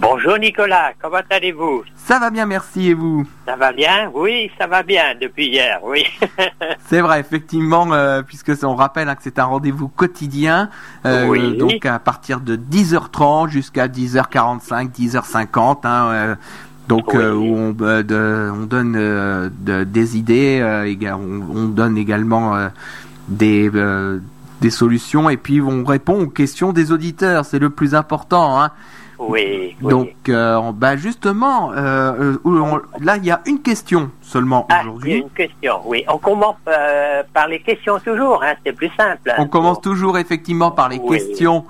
Bonjour 0.00 0.38
Nicolas, 0.38 0.92
comment 1.00 1.18
allez-vous? 1.28 1.84
Ça 1.94 2.18
va 2.18 2.30
bien, 2.30 2.46
merci, 2.46 2.88
et 2.88 2.94
vous? 2.94 3.26
Ça 3.46 3.54
va 3.56 3.70
bien? 3.72 4.10
Oui, 4.14 4.50
ça 4.58 4.66
va 4.66 4.82
bien 4.82 5.02
depuis 5.20 5.48
hier, 5.48 5.78
oui. 5.84 6.04
c'est 6.86 7.00
vrai, 7.02 7.20
effectivement, 7.20 7.86
euh, 7.92 8.22
puisque 8.22 8.52
on 8.62 8.74
rappelle 8.74 9.08
hein, 9.10 9.14
que 9.14 9.22
c'est 9.22 9.38
un 9.38 9.44
rendez-vous 9.44 9.88
quotidien, 9.88 10.70
euh, 11.04 11.26
Oui. 11.26 11.56
donc 11.58 11.84
à 11.84 11.98
partir 11.98 12.40
de 12.40 12.56
10h30 12.56 13.48
jusqu'à 13.50 13.88
10h45, 13.88 14.90
10h50. 14.90 15.80
Hein, 15.84 16.06
euh, 16.12 16.34
donc 16.88 17.12
Oui. 17.12 17.20
euh, 17.20 17.34
où 17.34 17.54
on, 17.56 17.76
euh, 17.82 18.02
de- 18.02 18.50
on 18.54 18.64
donne 18.64 18.94
euh, 18.96 19.50
de- 19.60 19.84
des 19.84 20.16
idées, 20.16 20.62
on, 21.12 21.56
on 21.58 21.64
donne 21.66 21.98
également 21.98 22.56
des, 23.28 23.70
des 24.62 24.70
solutions 24.70 25.28
et 25.28 25.36
puis 25.36 25.60
on 25.60 25.84
répond 25.84 26.22
aux 26.22 26.26
questions 26.28 26.72
des 26.72 26.90
auditeurs, 26.90 27.44
c'est 27.44 27.58
le 27.58 27.68
plus 27.70 27.94
important. 27.94 28.60
Hein. 28.62 28.70
Oui, 29.20 29.76
oui. 29.82 29.90
Donc, 29.90 30.10
euh, 30.30 30.72
bah 30.72 30.96
justement, 30.96 31.72
euh, 31.72 32.34
euh, 32.34 32.38
on- 32.44 32.80
là 33.04 33.18
il 33.18 33.24
y 33.26 33.30
a 33.30 33.42
une 33.46 33.60
question 33.60 34.10
seulement 34.22 34.66
ah, 34.70 34.80
aujourd'hui. 34.82 35.16
une 35.18 35.28
question, 35.30 35.74
oui. 35.84 36.04
On 36.08 36.16
commence 36.16 36.56
euh, 36.66 37.22
par 37.34 37.46
les 37.46 37.60
questions 37.60 37.98
toujours, 37.98 38.42
hein, 38.42 38.54
c'est 38.64 38.72
plus 38.72 38.90
simple. 38.98 39.32
On 39.36 39.46
commence 39.46 39.80
toujours 39.82 40.16
effectivement 40.16 40.70
par 40.70 40.88
les 40.88 40.98
Oui. 40.98 41.18
questions 41.18 41.66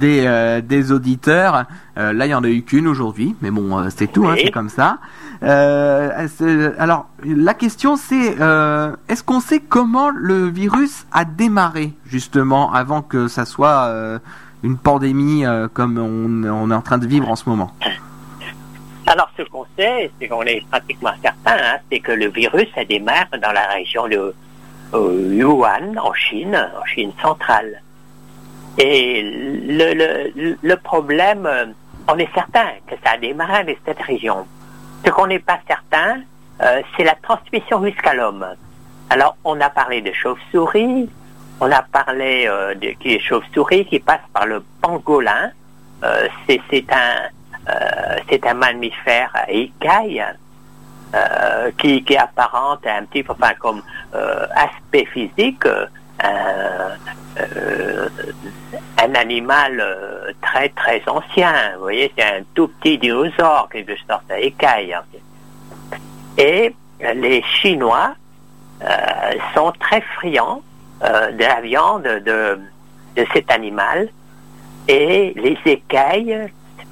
des, 0.00 0.60
des 0.64 0.90
auditeurs. 0.90 1.64
Là, 1.96 2.26
il 2.26 2.30
y 2.30 2.34
en 2.34 2.42
a 2.44 2.48
eu 2.48 2.62
qu'une 2.62 2.86
aujourd'hui, 2.88 3.36
mais 3.42 3.50
bon, 3.50 3.90
c'est 3.90 4.06
tout, 4.10 4.26
hein, 4.26 4.34
c'est 4.42 4.50
comme 4.50 4.70
ça. 4.70 4.96
Alors, 5.42 7.06
la 7.22 7.52
question 7.52 7.96
c'est, 7.96 8.36
est-ce 9.08 9.22
qu'on 9.22 9.40
sait 9.40 9.60
comment 9.60 10.08
le 10.10 10.46
virus 10.48 11.06
a 11.12 11.26
démarré 11.26 11.92
justement 12.06 12.72
avant 12.72 13.02
que 13.02 13.28
ça 13.28 13.44
soit 13.44 13.92
une 14.66 14.78
pandémie 14.78 15.46
euh, 15.46 15.68
comme 15.72 15.96
on, 15.96 16.70
est 16.70 16.74
en 16.74 16.82
train 16.82 16.98
de 16.98 17.06
vivre 17.06 17.30
en 17.30 17.36
ce 17.36 17.48
moment 17.48 17.70
Alors, 19.06 19.30
ce 19.36 19.44
qu'on 19.44 19.64
sait, 19.78 20.10
c'est 20.18 20.26
qu'on 20.26 20.42
est 20.42 20.66
pratiquement 20.68 21.12
certain, 21.22 21.56
hein, 21.56 21.76
c'est 21.90 22.00
que 22.00 22.10
le 22.10 22.28
virus 22.28 22.66
a 22.76 22.84
démarre 22.84 23.28
dans 23.40 23.52
la 23.52 23.68
région 23.68 24.08
de 24.08 24.34
euh, 24.94 25.34
Yuan, 25.34 25.96
en 25.96 26.12
Chine, 26.14 26.56
en 26.56 26.84
Chine 26.84 27.12
centrale. 27.22 27.80
Et 28.78 29.22
le, 29.22 30.74
problème, 30.74 31.46
euh, 31.46 31.66
on 32.08 32.18
est 32.18 32.32
certain 32.34 32.66
que 32.88 32.96
ça 33.04 33.12
a 33.12 33.18
démarré 33.18 33.62
de 33.64 33.76
cette 33.86 34.02
région. 34.02 34.46
Ce 35.04 35.10
qu'on 35.12 35.28
n'est 35.28 35.38
pas 35.38 35.60
certain, 35.68 36.22
c'est 36.96 37.04
la 37.04 37.14
transmission 37.22 37.84
jusqu'à 37.84 38.14
l'homme. 38.14 38.46
Alors, 39.10 39.36
on 39.44 39.60
a 39.60 39.70
parlé 39.70 40.00
de 40.00 40.10
chauve-souris, 40.12 41.08
on 41.60 41.70
a 41.70 41.82
parlé 41.82 42.46
euh, 42.46 42.74
de 42.74 42.88
qui 43.00 43.14
est 43.14 43.20
chauve-souris 43.20 43.86
qui 43.86 43.98
passe 44.00 44.20
par 44.32 44.46
le 44.46 44.62
pangolin. 44.80 45.50
Euh, 46.04 46.28
c'est 46.46 46.92
un 46.92 47.28
euh, 47.68 48.38
un 48.44 48.54
mammifère 48.54 49.30
à 49.34 49.50
écailles 49.50 50.24
euh, 51.14 51.70
qui, 51.78 52.04
qui 52.04 52.16
apparente 52.16 52.86
un 52.86 53.04
petit 53.06 53.22
peu 53.22 53.32
enfin, 53.32 53.54
comme 53.58 53.82
aspect 54.54 55.06
physique 55.06 55.64
un, 56.22 56.90
animal 59.14 59.82
très 60.42 60.68
très 60.70 61.02
ancien. 61.06 61.72
Vous 61.76 61.82
voyez, 61.82 62.12
c'est 62.16 62.24
un 62.24 62.42
tout 62.54 62.68
petit 62.68 62.98
dinosaure 62.98 63.68
quelque 63.70 63.96
sorte 64.06 64.30
à 64.30 64.38
écailles. 64.38 64.94
hein. 64.94 65.02
Et 66.36 66.74
les 67.00 67.42
Chinois 67.42 68.14
sont 69.54 69.72
très 69.80 70.02
friands 70.16 70.62
euh, 71.04 71.30
de 71.32 71.44
la 71.44 71.60
viande 71.60 72.04
de, 72.04 72.58
de 73.16 73.26
cet 73.34 73.50
animal 73.50 74.08
et 74.88 75.34
les 75.36 75.58
écailles 75.66 76.48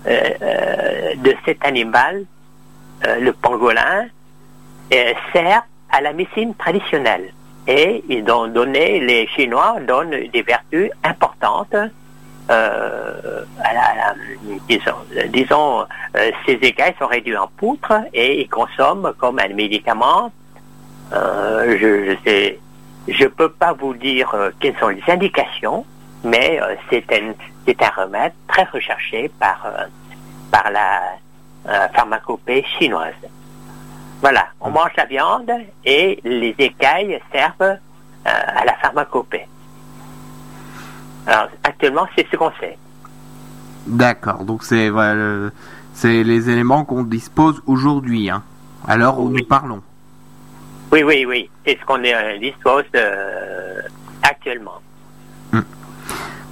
euh, 0.06 0.30
euh, 0.42 1.14
de 1.16 1.34
cet 1.46 1.64
animal, 1.64 2.26
le 3.18 3.32
pangolin, 3.32 4.06
sert 5.32 5.62
à 5.90 6.00
la 6.02 6.12
médecine 6.12 6.54
traditionnelle. 6.54 7.32
Et 7.66 8.04
ils 8.10 8.30
ont 8.30 8.46
donné, 8.46 9.00
les 9.00 9.26
Chinois 9.28 9.76
donnent 9.86 10.28
des 10.32 10.42
vertus 10.42 10.90
importantes 11.02 11.74
à 12.48 12.54
la, 13.74 14.14
disons, 14.68 14.96
disons 15.28 15.86
ces 16.46 16.52
écailles 16.52 16.94
sont 16.98 17.06
réduites 17.06 17.38
en 17.38 17.48
poutre 17.56 17.92
et 18.12 18.42
ils 18.42 18.48
consomment 18.48 19.12
comme 19.18 19.38
un 19.38 19.48
médicament. 19.48 20.30
Je 21.10 22.16
sais, 22.24 22.58
je 23.08 23.26
peux 23.26 23.50
pas 23.50 23.72
vous 23.72 23.94
dire 23.94 24.32
euh, 24.34 24.50
quelles 24.60 24.76
sont 24.78 24.88
les 24.88 25.02
indications, 25.08 25.84
mais 26.22 26.60
euh, 26.60 26.74
c'est 26.90 27.82
un 27.82 28.02
remède 28.02 28.32
très 28.48 28.64
recherché 28.64 29.30
par 29.38 29.64
euh, 29.66 29.84
par 30.50 30.70
la 30.70 31.00
pharmacopée 31.94 32.62
chinoise. 32.78 33.14
Voilà, 34.20 34.46
on 34.60 34.70
mange 34.70 34.90
la 34.96 35.06
viande 35.06 35.50
et 35.84 36.20
les 36.22 36.54
écailles 36.58 37.18
servent 37.32 37.78
à 38.24 38.64
la 38.64 38.74
pharmacopée. 38.74 39.46
Alors 41.26 41.48
actuellement, 41.62 42.06
c'est 42.14 42.26
ce 42.30 42.36
qu'on 42.36 42.52
sait. 42.60 42.76
D'accord, 43.86 44.44
donc 44.44 44.62
c'est 44.62 44.90
voilà, 44.90 45.50
les 46.04 46.50
éléments 46.50 46.84
qu'on 46.84 47.02
dispose 47.02 47.62
aujourd'hui, 47.66 48.28
hein, 48.28 48.42
à 48.86 48.96
l'heure 48.96 49.18
où 49.18 49.28
Oui. 49.28 49.40
nous 49.40 49.48
parlons. 49.48 49.82
Oui, 50.94 51.02
oui, 51.02 51.26
oui, 51.26 51.50
c'est 51.66 51.76
ce 51.76 51.84
qu'on 51.84 52.04
est, 52.04 52.14
euh, 52.14 52.38
dispose 52.38 52.84
euh, 52.94 53.80
actuellement. 54.22 54.80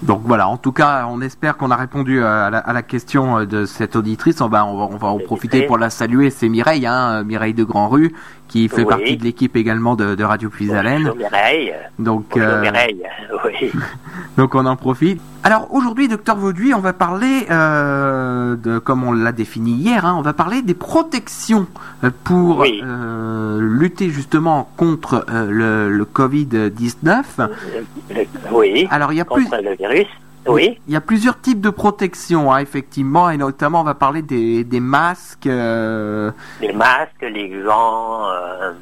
Donc 0.02 0.22
voilà, 0.24 0.48
en 0.48 0.56
tout 0.56 0.72
cas, 0.72 1.06
on 1.08 1.20
espère 1.20 1.56
qu'on 1.56 1.70
a 1.70 1.76
répondu 1.76 2.24
à 2.24 2.50
la, 2.50 2.58
à 2.58 2.72
la 2.72 2.82
question 2.82 3.38
euh, 3.38 3.46
de 3.46 3.66
cette 3.66 3.94
auditrice. 3.94 4.40
On 4.40 4.48
va, 4.48 4.66
on 4.66 4.76
va, 4.76 4.92
on 4.92 4.96
va 4.96 5.06
en 5.06 5.20
profiter 5.20 5.62
pour 5.62 5.78
la 5.78 5.90
saluer. 5.90 6.30
C'est 6.30 6.48
Mireille, 6.48 6.86
hein, 6.86 7.22
Mireille 7.22 7.54
de 7.54 7.62
Grand 7.62 7.88
Rue, 7.88 8.12
qui 8.52 8.68
fait 8.68 8.82
Oui. 8.82 8.84
partie 8.86 9.16
de 9.16 9.24
l'équipe 9.24 9.56
également 9.56 9.96
de, 9.96 10.14
de 10.14 10.24
Radio 10.24 10.50
Puisalène. 10.50 11.04
Bonjour 11.04 11.16
Mireille. 11.16 11.72
Donc, 11.98 12.26
Bonjour 12.34 12.48
euh, 12.50 12.60
Mireille. 12.60 13.02
Oui. 13.46 13.72
donc 14.36 14.54
on 14.54 14.66
en 14.66 14.76
profite. 14.76 15.22
Alors 15.42 15.72
aujourd'hui, 15.72 16.06
docteur 16.06 16.36
Vauduit, 16.36 16.74
on 16.74 16.80
va 16.80 16.92
parler 16.92 17.46
euh, 17.50 18.54
de, 18.56 18.78
comme 18.78 19.04
on 19.04 19.12
l'a 19.12 19.32
défini 19.32 19.72
hier, 19.72 20.04
hein, 20.04 20.14
on 20.18 20.20
va 20.22 20.34
parler 20.34 20.60
des 20.60 20.74
protections 20.74 21.66
euh, 22.04 22.10
pour 22.24 22.58
Oui. 22.58 22.82
euh, 22.84 23.58
lutter 23.58 24.10
justement 24.10 24.70
contre 24.76 25.24
euh, 25.30 25.88
le, 25.88 25.96
le 25.96 26.04
Covid-19. 26.04 27.22
Le- 27.38 28.26
oui. 28.52 28.86
Alors 28.90 29.12
il 29.14 29.16
y 29.16 29.20
a 29.22 29.24
plus, 29.24 29.44
Contre 29.48 29.62
le 29.64 29.74
virus. 29.76 30.06
Oui. 30.46 30.80
Il 30.88 30.92
y 30.92 30.96
a 30.96 31.00
plusieurs 31.00 31.40
types 31.40 31.60
de 31.60 31.70
protections, 31.70 32.52
hein, 32.52 32.58
effectivement, 32.58 33.30
et 33.30 33.36
notamment 33.36 33.80
on 33.82 33.84
va 33.84 33.94
parler 33.94 34.22
des, 34.22 34.64
des 34.64 34.80
masques. 34.80 35.46
euh, 35.46 36.30
Les 36.60 36.72
masques, 36.72 37.22
les 37.22 37.48
gants. 37.64 38.22
euh, 38.28 38.72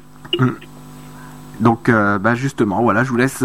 donc, 1.59 1.89
euh, 1.89 2.17
bah 2.17 2.33
justement, 2.33 2.81
voilà, 2.81 3.03
je 3.03 3.09
vous 3.11 3.17
laisse, 3.17 3.43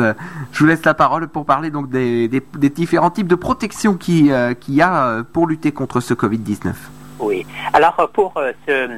je 0.52 0.58
vous 0.58 0.64
laisse 0.66 0.82
la 0.86 0.94
parole 0.94 1.28
pour 1.28 1.44
parler 1.44 1.70
donc 1.70 1.90
des, 1.90 2.28
des, 2.28 2.42
des 2.56 2.70
différents 2.70 3.10
types 3.10 3.26
de 3.26 3.34
protections 3.34 3.94
qui 3.94 4.30
qu'il 4.60 4.74
y 4.74 4.80
a 4.82 5.22
pour 5.34 5.46
lutter 5.46 5.72
contre 5.72 6.00
ce 6.00 6.14
Covid 6.14 6.38
19. 6.38 6.74
Oui. 7.18 7.44
Alors 7.74 8.08
pour 8.14 8.32
ce, 8.66 8.88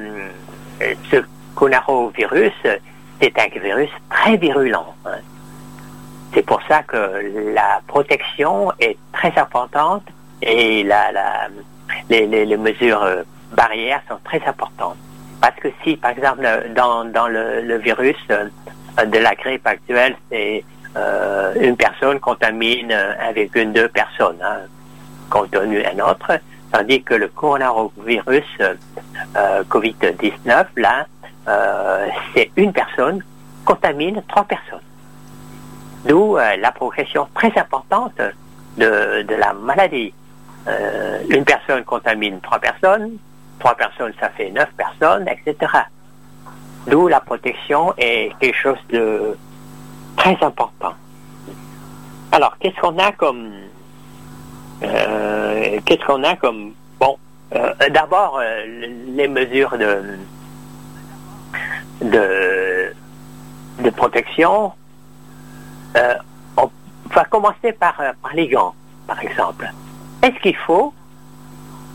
ce 1.11 1.17
coronavirus, 1.55 2.53
c'est 3.21 3.33
un 3.37 3.59
virus 3.61 3.89
très 4.09 4.37
virulent. 4.37 4.95
hein. 5.05 5.17
C'est 6.33 6.45
pour 6.45 6.61
ça 6.67 6.83
que 6.83 7.53
la 7.53 7.81
protection 7.87 8.71
est 8.79 8.97
très 9.11 9.35
importante 9.37 10.03
et 10.41 10.85
les, 12.09 12.57
mesures 12.57 13.03
euh, 13.03 13.23
barrières 13.53 14.01
sont 14.07 14.19
très 14.23 14.41
importantes. 14.45 14.97
Parce 15.41 15.55
que 15.55 15.69
si, 15.83 15.95
par 15.95 16.11
exemple, 16.11 16.41
dans, 16.75 17.27
le, 17.27 17.77
virus 17.77 18.17
euh, 18.29 18.45
de 19.05 19.17
la 19.17 19.35
grippe 19.35 19.65
actuelle, 19.65 20.15
c'est 20.29 20.63
euh, 20.95 21.53
une 21.61 21.77
personne 21.77 22.19
contamine 22.19 22.91
euh, 22.91 23.31
1,2 23.31 23.87
personnes, 23.89 24.39
hein, 24.43 24.61
contenu 25.29 25.83
un 25.85 25.99
autre, 25.99 26.39
tandis 26.71 27.03
que 27.03 27.13
le 27.13 27.27
coronavirus 27.27 28.43
euh, 28.61 28.73
euh, 29.37 29.63
Covid-19, 29.69 30.65
là, 30.77 31.05
c'est 32.35 32.51
une 32.57 32.71
personne 32.71 33.23
contamine 33.65 34.21
trois 34.27 34.43
personnes. 34.43 34.85
D'où 36.05 36.37
euh, 36.37 36.55
la 36.57 36.71
progression 36.71 37.27
très 37.33 37.57
importante 37.57 38.21
de, 38.77 39.25
la 39.35 39.53
maladie. 39.53 40.13
Euh, 40.67 41.19
une 41.29 41.43
personne 41.43 41.83
contamine 41.83 42.39
trois 42.41 42.59
personnes, 42.59 43.17
trois 43.59 43.75
personnes 43.75 44.13
ça 44.19 44.29
fait 44.29 44.49
neuf 44.51 44.69
personnes, 44.77 45.27
etc. 45.27 45.71
D'où 46.87 47.07
la 47.07 47.19
protection 47.19 47.93
est 47.97 48.31
quelque 48.39 48.55
chose 48.55 48.77
de 48.89 49.37
très 50.15 50.37
important. 50.41 50.93
Alors, 52.31 52.57
qu'est-ce 52.59 52.79
qu'on 52.79 52.97
a 52.99 53.11
comme 53.13 53.51
euh, 54.83 55.79
qu'est-ce 55.85 56.05
qu'on 56.05 56.23
a 56.23 56.35
comme 56.35 56.73
bon 56.99 57.17
d'abord 57.89 58.41
les 58.65 59.27
mesures 59.27 59.77
de 59.77 60.03
de 62.01 62.93
de 63.79 63.89
protection 63.89 64.71
euh, 65.99 66.13
on 66.57 66.69
va 67.13 67.25
commencer 67.25 67.73
par, 67.73 67.99
euh, 67.99 68.11
par 68.21 68.33
les 68.33 68.47
gants 68.47 68.73
par 69.07 69.21
exemple. 69.21 69.69
Est-ce 70.21 70.39
qu'il 70.39 70.55
faut 70.55 70.93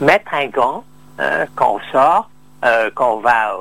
mettre 0.01 0.35
un 0.35 0.47
gant 0.47 0.85
euh, 1.21 1.47
quand 1.55 1.77
on 1.77 1.93
sort, 1.93 2.31
quand 2.95 3.17
on 3.17 3.21
va 3.21 3.55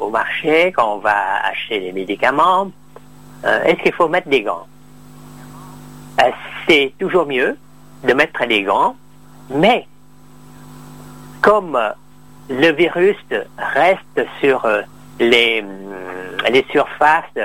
au, 0.00 0.10
marché, 0.10 0.72
quand 0.72 0.94
on 0.94 0.98
va 0.98 1.46
acheter 1.46 1.78
des 1.78 1.92
médicaments, 1.92 2.72
est-ce 3.44 3.80
qu'il 3.84 3.92
faut 3.92 4.08
mettre 4.08 4.28
des 4.28 4.42
gants? 4.42 4.66
C'est 6.66 6.92
toujours 6.98 7.24
mieux 7.24 7.56
de 8.02 8.12
mettre 8.12 8.44
des 8.46 8.64
gants, 8.64 8.96
mais 9.48 9.86
comme 11.40 11.78
le 12.50 12.72
virus 12.72 13.16
reste 13.58 14.26
sur 14.40 14.66
les, 15.20 15.64
les 16.50 16.66
surfaces 16.72 17.38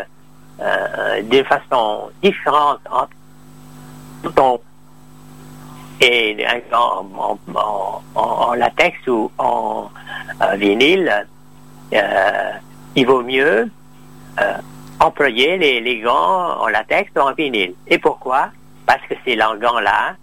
euh, 0.62 1.22
d'une 1.24 1.46
façon 1.46 2.10
différente 2.24 2.80
entre 2.90 4.34
ton 4.36 4.60
et 6.00 6.46
en, 6.74 7.40
en- 7.56 8.02
en- 8.16 8.54
latex 8.54 8.96
ou 9.08 9.32
en 9.40 9.90
euh, 10.42 10.56
vinyle, 10.56 11.26
euh, 11.94 12.52
il 12.96 13.06
vaut 13.08 13.24
mieux 13.24 13.70
employer 15.00 15.58
les, 15.58 15.80
les 15.82 16.00
gants 16.00 16.60
en 16.62 16.68
latex 16.68 17.12
ou 17.16 17.20
en 17.22 17.34
vinyle. 17.34 17.74
Et 17.88 17.98
pourquoi? 17.98 18.50
Parce 18.86 19.02
que 19.10 19.16
ces 19.26 19.36
gants-là, 19.36 20.16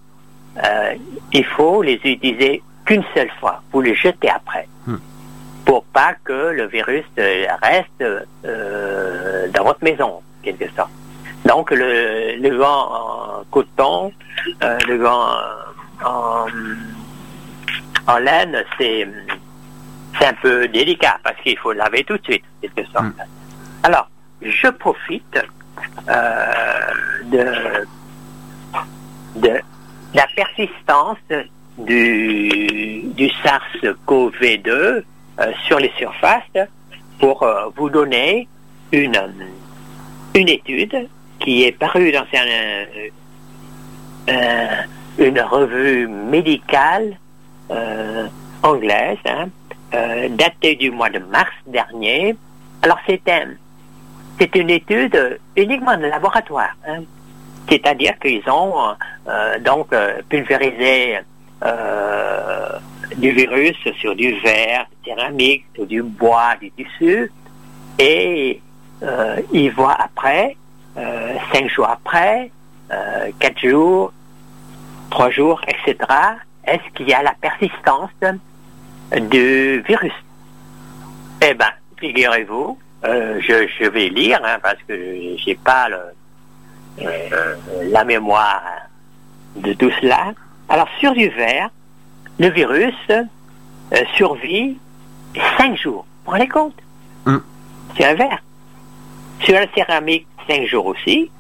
il 1.33 1.45
faut 1.45 1.83
les 1.83 1.95
utiliser 2.05 2.63
qu'une 2.85 3.03
seule 3.15 3.31
fois. 3.41 3.61
Vous 3.73 3.81
les 3.81 3.95
jetez 3.97 4.29
après. 4.31 4.69
Hmm. 4.87 4.97
Pour 5.65 5.85
pas 5.85 6.15
que 6.25 6.51
le 6.53 6.67
virus 6.67 7.05
euh, 7.19 7.47
reste 7.63 8.05
euh, 8.45 9.49
dans 9.49 9.65
votre 9.65 9.83
maison, 9.83 10.07
en 10.17 10.23
quelque 10.43 10.69
sorte. 10.75 10.91
Donc 11.45 11.71
le, 11.71 12.37
le 12.37 12.59
gant 12.59 12.89
en 12.91 13.45
coton, 13.51 14.13
euh, 14.63 14.79
le 14.89 14.99
gant 14.99 15.29
en, 16.05 16.47
en 18.07 18.19
laine, 18.19 18.65
c'est 18.79 19.07
c'est 20.19 20.27
un 20.27 20.35
peu 20.35 20.69
délicat 20.69 21.19
parce 21.23 21.41
qu'il 21.43 21.59
faut 21.59 21.73
le 21.73 21.79
laver 21.79 22.05
tout 22.05 22.17
de 22.17 22.25
suite, 22.25 22.45
en 22.45 22.69
quelque 22.69 22.91
sorte. 22.91 23.05
Mm. 23.05 23.15
Alors, 23.83 24.09
je 24.43 24.69
profite 24.69 25.39
euh, 26.09 26.47
de, 27.25 27.47
de 29.37 29.61
la 30.15 30.27
persistance 30.37 31.19
du, 31.79 33.03
du 33.15 33.27
SARS-CoV-2 33.43 34.69
euh, 34.69 35.01
sur 35.67 35.79
les 35.79 35.93
surfaces 35.97 36.69
pour 37.19 37.43
euh, 37.43 37.67
vous 37.77 37.91
donner 37.91 38.49
une, 38.93 39.19
une 40.35 40.49
étude 40.49 41.09
qui 41.41 41.65
est 41.65 41.73
parue 41.73 42.13
dans 42.13 42.25
euh, 42.35 42.85
euh, 44.29 44.67
une 45.19 45.41
revue 45.41 46.07
médicale 46.09 47.17
euh, 47.71 48.27
anglaise, 48.63 49.19
hein, 49.27 49.49
euh, 49.95 50.29
datée 50.31 50.77
du 50.77 50.91
mois 50.91 51.11
de 51.11 51.19
mars 51.19 51.53
dernier. 51.67 52.37
Alors 52.83 52.99
c'est 53.07 53.27
un, 53.29 53.49
c'est 54.39 54.55
une 54.57 54.71
étude 54.71 55.39
uniquement 55.57 55.97
de 55.97 56.07
laboratoire. 56.07 56.77
hein. 56.87 57.03
C'est-à-dire 57.69 58.19
qu'ils 58.19 58.43
ont 58.51 58.75
euh, 59.29 59.59
donc 59.61 59.93
euh, 59.93 60.21
pulvérisé 60.29 61.19
euh, 61.65 62.79
du 63.17 63.31
virus 63.33 63.77
sur 64.01 64.15
du 64.15 64.39
verre, 64.41 64.87
céramique, 65.05 65.65
sur 65.75 65.87
du 65.87 66.03
bois, 66.03 66.55
du 66.61 66.71
tissu, 66.73 67.31
et 67.99 68.61
euh, 69.03 69.41
voient 69.75 69.97
après, 69.99 70.57
euh, 70.97 71.35
cinq 71.53 71.69
jours 71.69 71.89
après, 71.89 72.51
euh, 72.93 73.31
quatre 73.39 73.59
jours, 73.59 74.13
trois 75.11 75.31
jours, 75.31 75.61
etc., 75.67 75.97
est-ce 76.67 76.91
qu'il 76.95 77.09
y 77.09 77.13
a 77.15 77.23
la 77.23 77.35
persistance 77.41 78.11
du 79.31 79.81
virus? 79.83 80.13
Eh 81.43 81.55
bien, 81.55 81.71
figurez-vous, 81.99 82.79
euh, 83.05 83.39
je, 83.41 83.69
je 83.79 83.89
vais 83.89 84.09
lire, 84.09 84.41
hein, 84.45 84.59
parce 84.63 84.79
que 84.89 85.37
j'ai 85.37 85.55
pas 85.57 85.89
le, 85.89 85.99
euh, 87.03 87.55
la 87.91 88.05
mémoire 88.05 88.63
de 89.57 89.73
tout 89.75 89.91
cela. 90.01 90.33
Alors, 90.69 90.89
sur 90.99 91.13
du 91.13 91.29
verre, 91.29 91.69
le 92.39 92.49
virus 92.49 92.95
euh, 93.11 93.25
survit 94.17 94.77
cinq 95.59 95.77
jours. 95.77 96.05
Vous 96.25 96.31
vous 96.31 96.33
rendez 96.33 96.49
compte? 96.49 96.77
Mm. 97.27 97.39
Sur 97.97 98.07
un 98.07 98.15
verre. 98.15 98.43
Sur 99.41 99.55
la 99.55 99.67
céramique, 99.75 100.27
cinq 100.49 100.67
jours 100.67 100.87
aussi. 100.87 101.31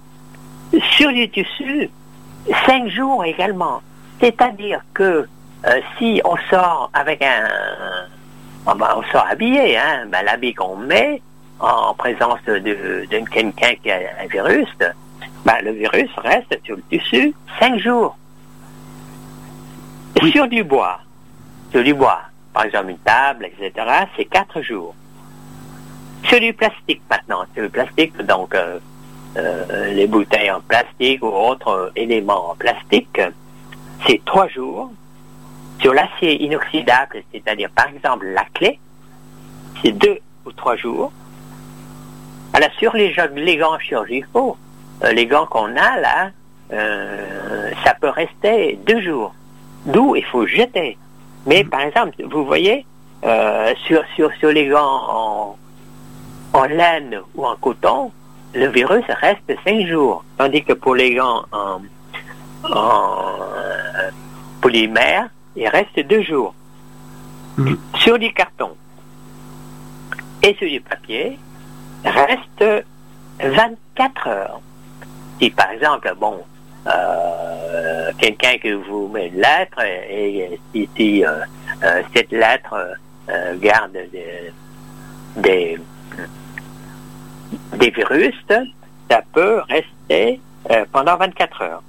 Sur 0.97 1.13
du 1.13 1.29
tissu, 1.29 1.89
cinq 2.67 2.89
jours 2.89 3.25
également. 3.25 3.81
C'est-à-dire 4.21 4.81
que 4.93 5.27
euh, 5.67 5.81
si 5.99 6.21
on 6.25 6.37
sort 6.51 6.91
avec 6.93 7.23
un... 7.23 7.49
ah 8.67 8.75
ben, 8.75 8.89
on 8.97 9.03
sort 9.13 9.27
habillé, 9.29 9.77
hein, 9.77 10.07
ben, 10.09 10.23
l'habit 10.25 10.55
qu'on 10.55 10.77
met 10.77 11.23
en 11.61 11.95
présence 11.95 12.41
de, 12.47 12.59
de 12.59 13.29
quelqu'un 13.31 13.75
qui 13.83 13.91
a 13.91 13.99
un 14.23 14.27
virus, 14.27 14.69
ben, 15.45 15.55
le 15.63 15.73
virus 15.73 16.11
reste 16.19 16.59
sur 16.65 16.77
le 16.77 16.83
tissu 16.91 17.35
cinq 17.59 17.79
jours. 17.79 18.17
Sur 20.33 20.49
du 20.49 20.65
bois, 20.65 21.01
sur 21.71 21.83
du 21.83 21.93
bois, 21.93 22.21
par 22.53 22.65
exemple 22.65 22.91
une 22.91 22.99
table, 22.99 23.47
etc., 23.47 23.87
c'est 24.17 24.25
quatre 24.25 24.63
jours. 24.63 24.95
Sur 26.25 26.41
du 26.41 26.53
plastique 26.55 27.03
maintenant, 27.11 27.45
sur 27.53 27.63
le 27.63 27.69
plastique, 27.69 28.17
donc 28.23 28.55
euh, 28.55 28.79
euh, 29.37 29.93
les 29.93 30.07
bouteilles 30.07 30.51
en 30.51 30.61
plastique 30.61 31.23
ou 31.23 31.27
autres 31.27 31.69
euh, 31.69 31.91
éléments 31.97 32.53
en 32.53 32.55
plastique, 32.55 33.21
c'est 34.07 34.25
trois 34.25 34.49
jours. 34.49 34.91
Sur 35.81 35.93
l'acier 35.93 36.43
inoxydable, 36.43 37.23
c'est-à-dire 37.33 37.69
par 37.71 37.89
exemple 37.89 38.27
la 38.27 38.45
clé, 38.55 38.79
c'est 39.83 39.93
deux 39.93 40.19
ou 40.47 40.53
trois 40.53 40.77
jours. 40.77 41.13
Alors 42.55 42.71
sur 42.79 42.95
les, 42.95 43.15
les 43.35 43.57
gants 43.57 43.79
chirurgicaux, 43.79 44.57
les 45.13 45.27
gants 45.27 45.47
qu'on 45.47 45.77
a 45.77 46.01
là, 46.01 46.31
ça 47.85 47.95
peut 48.01 48.09
rester 48.09 48.79
deux 48.87 49.03
jours. 49.03 49.35
D'où 49.87 50.17
il 50.17 50.25
faut 50.25 50.47
jeter. 50.47 50.97
Mais 51.47 51.65
par 51.65 51.81
exemple, 51.83 52.15
vous 52.25 52.45
voyez, 52.45 52.87
euh, 53.25 53.75
sur, 53.87 54.03
sur, 54.15 54.33
sur 54.35 54.51
les 54.51 54.67
gants 54.67 55.03
en, 55.09 55.57
en 56.53 56.65
laine 56.65 57.21
ou 57.35 57.47
en 57.47 57.57
coton, 57.57 58.13
le 58.55 58.69
virus 58.69 59.05
reste 59.09 59.53
cinq 59.65 59.87
jours. 59.87 60.25
Tandis 60.39 60.63
que 60.65 60.73
pour 60.73 60.95
les 60.95 61.15
gants 61.15 61.45
en, 61.53 61.81
en 62.73 63.17
euh, 63.57 64.11
polymère, 64.61 65.29
il 65.57 65.69
reste 65.69 65.99
deux 66.01 66.23
jours. 66.23 66.55
Mhm. 67.57 67.79
Sur 67.97 68.19
du 68.19 68.33
carton 68.33 68.71
et 70.43 70.55
sur 70.55 70.69
du 70.69 70.81
papier, 70.81 71.39
reste 72.05 72.85
24 73.41 74.29
heures. 74.29 74.61
Si 75.41 75.51
par 75.51 75.71
exemple, 75.71 76.13
bon, 76.19 76.43
euh, 76.87 78.13
quelqu'un 78.19 78.59
qui 78.59 78.73
vous 78.73 79.09
met 79.09 79.29
une 79.29 79.41
lettre 79.41 79.81
et, 79.83 80.61
si, 80.75 81.25
euh, 81.25 81.41
euh, 81.83 82.03
cette 82.15 82.31
lettre 82.31 82.75
garde 83.57 83.97
des, 85.37 85.79
des, 87.73 87.91
virus, 87.91 88.35
ça 89.11 89.23
peut 89.33 89.63
rester 89.69 90.41
pendant 90.93 91.17
24 91.17 91.63
heures. 91.63 91.83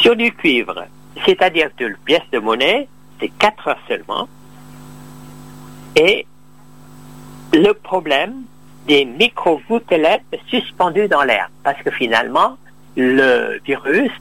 Sur 0.00 0.16
du 0.16 0.32
cuivre, 0.32 0.84
c'est-à-dire 1.24 1.70
que 1.76 1.84
le 1.84 1.96
pièce 2.04 2.28
de 2.32 2.40
monnaie, 2.40 2.88
c'est 3.20 3.28
4 3.28 3.68
heures 3.68 3.78
seulement. 3.86 4.28
Et 5.94 6.26
le 7.52 7.72
problème 7.72 8.42
des 8.86 9.04
micro-gouttelettes 9.04 10.22
suspendues 10.48 11.08
dans 11.08 11.22
l'air, 11.22 11.50
parce 11.64 11.80
que 11.82 11.90
finalement, 11.90 12.56
le 12.96 13.60
virus 13.64 14.12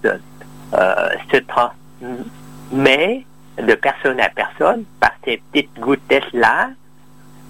euh, 0.74 1.10
se 1.32 1.38
transmet 1.38 3.26
de 3.58 3.74
personne 3.76 4.20
à 4.20 4.30
personne 4.30 4.84
par 5.00 5.12
ces 5.24 5.42
petites 5.52 5.80
gouttelettes-là, 5.80 6.70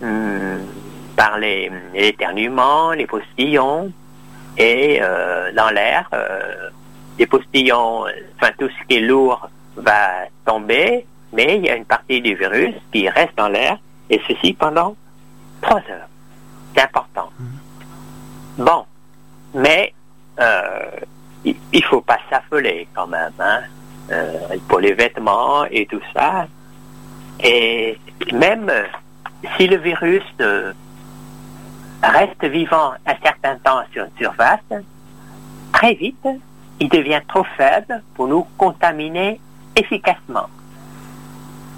hum, 0.02 0.60
par 1.16 1.38
les 1.40 1.72
éternuements, 1.94 2.92
les 2.92 3.08
postillons, 3.08 3.92
et 4.58 5.00
euh, 5.02 5.52
dans 5.54 5.70
l'air, 5.70 6.10
euh, 6.14 6.70
les 7.18 7.26
postillons, 7.26 8.06
enfin 8.36 8.52
tout 8.60 8.70
ce 8.70 8.88
qui 8.88 8.98
est 8.98 9.02
lourd 9.02 9.50
va 9.78 10.26
tomber, 10.46 11.06
mais 11.34 11.58
il 11.58 11.66
y 11.66 11.70
a 11.70 11.76
une 11.76 11.86
partie 11.86 12.22
du 12.22 12.36
virus 12.36 12.76
qui 12.92 13.10
reste 13.10 13.36
dans 13.38 13.50
l'air, 13.50 13.78
et 14.10 14.22
ceci 14.28 14.54
pendant 14.54 14.96
trois 15.62 15.82
heures. 15.90 16.10
Important. 16.78 17.30
Bon, 18.58 18.86
mais 19.54 19.94
euh, 20.40 20.90
il, 21.44 21.56
il 21.72 21.84
faut 21.84 22.02
pas 22.02 22.20
s'affoler 22.30 22.88
quand 22.94 23.08
même, 23.08 23.32
hein, 23.40 23.62
euh, 24.12 24.58
pour 24.68 24.80
les 24.80 24.94
vêtements 24.94 25.66
et 25.66 25.86
tout 25.86 26.02
ça. 26.14 26.48
Et 27.42 27.98
même 28.34 28.70
euh, 28.70 28.84
si 29.58 29.68
le 29.68 29.78
virus 29.78 30.24
reste 32.04 32.44
vivant 32.46 32.94
un 33.06 33.16
certain 33.24 33.56
temps 33.58 33.84
sur 33.92 34.06
une 34.06 34.18
surface, 34.18 34.60
très 35.74 35.94
vite, 35.94 36.28
il 36.80 36.90
devient 36.90 37.22
trop 37.28 37.46
faible 37.58 38.04
pour 38.16 38.28
nous 38.28 38.46
contaminer 38.58 39.40
efficacement. 39.76 40.48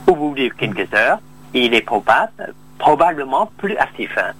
au 0.07 0.15
bout 0.15 0.33
de 0.35 0.47
quelques 0.49 0.91
heures, 0.93 1.19
il 1.53 1.73
est 1.73 1.81
probable, 1.81 2.53
probablement 2.79 3.47
plus 3.57 3.75
actif. 3.77 4.15
hein. 4.17 4.33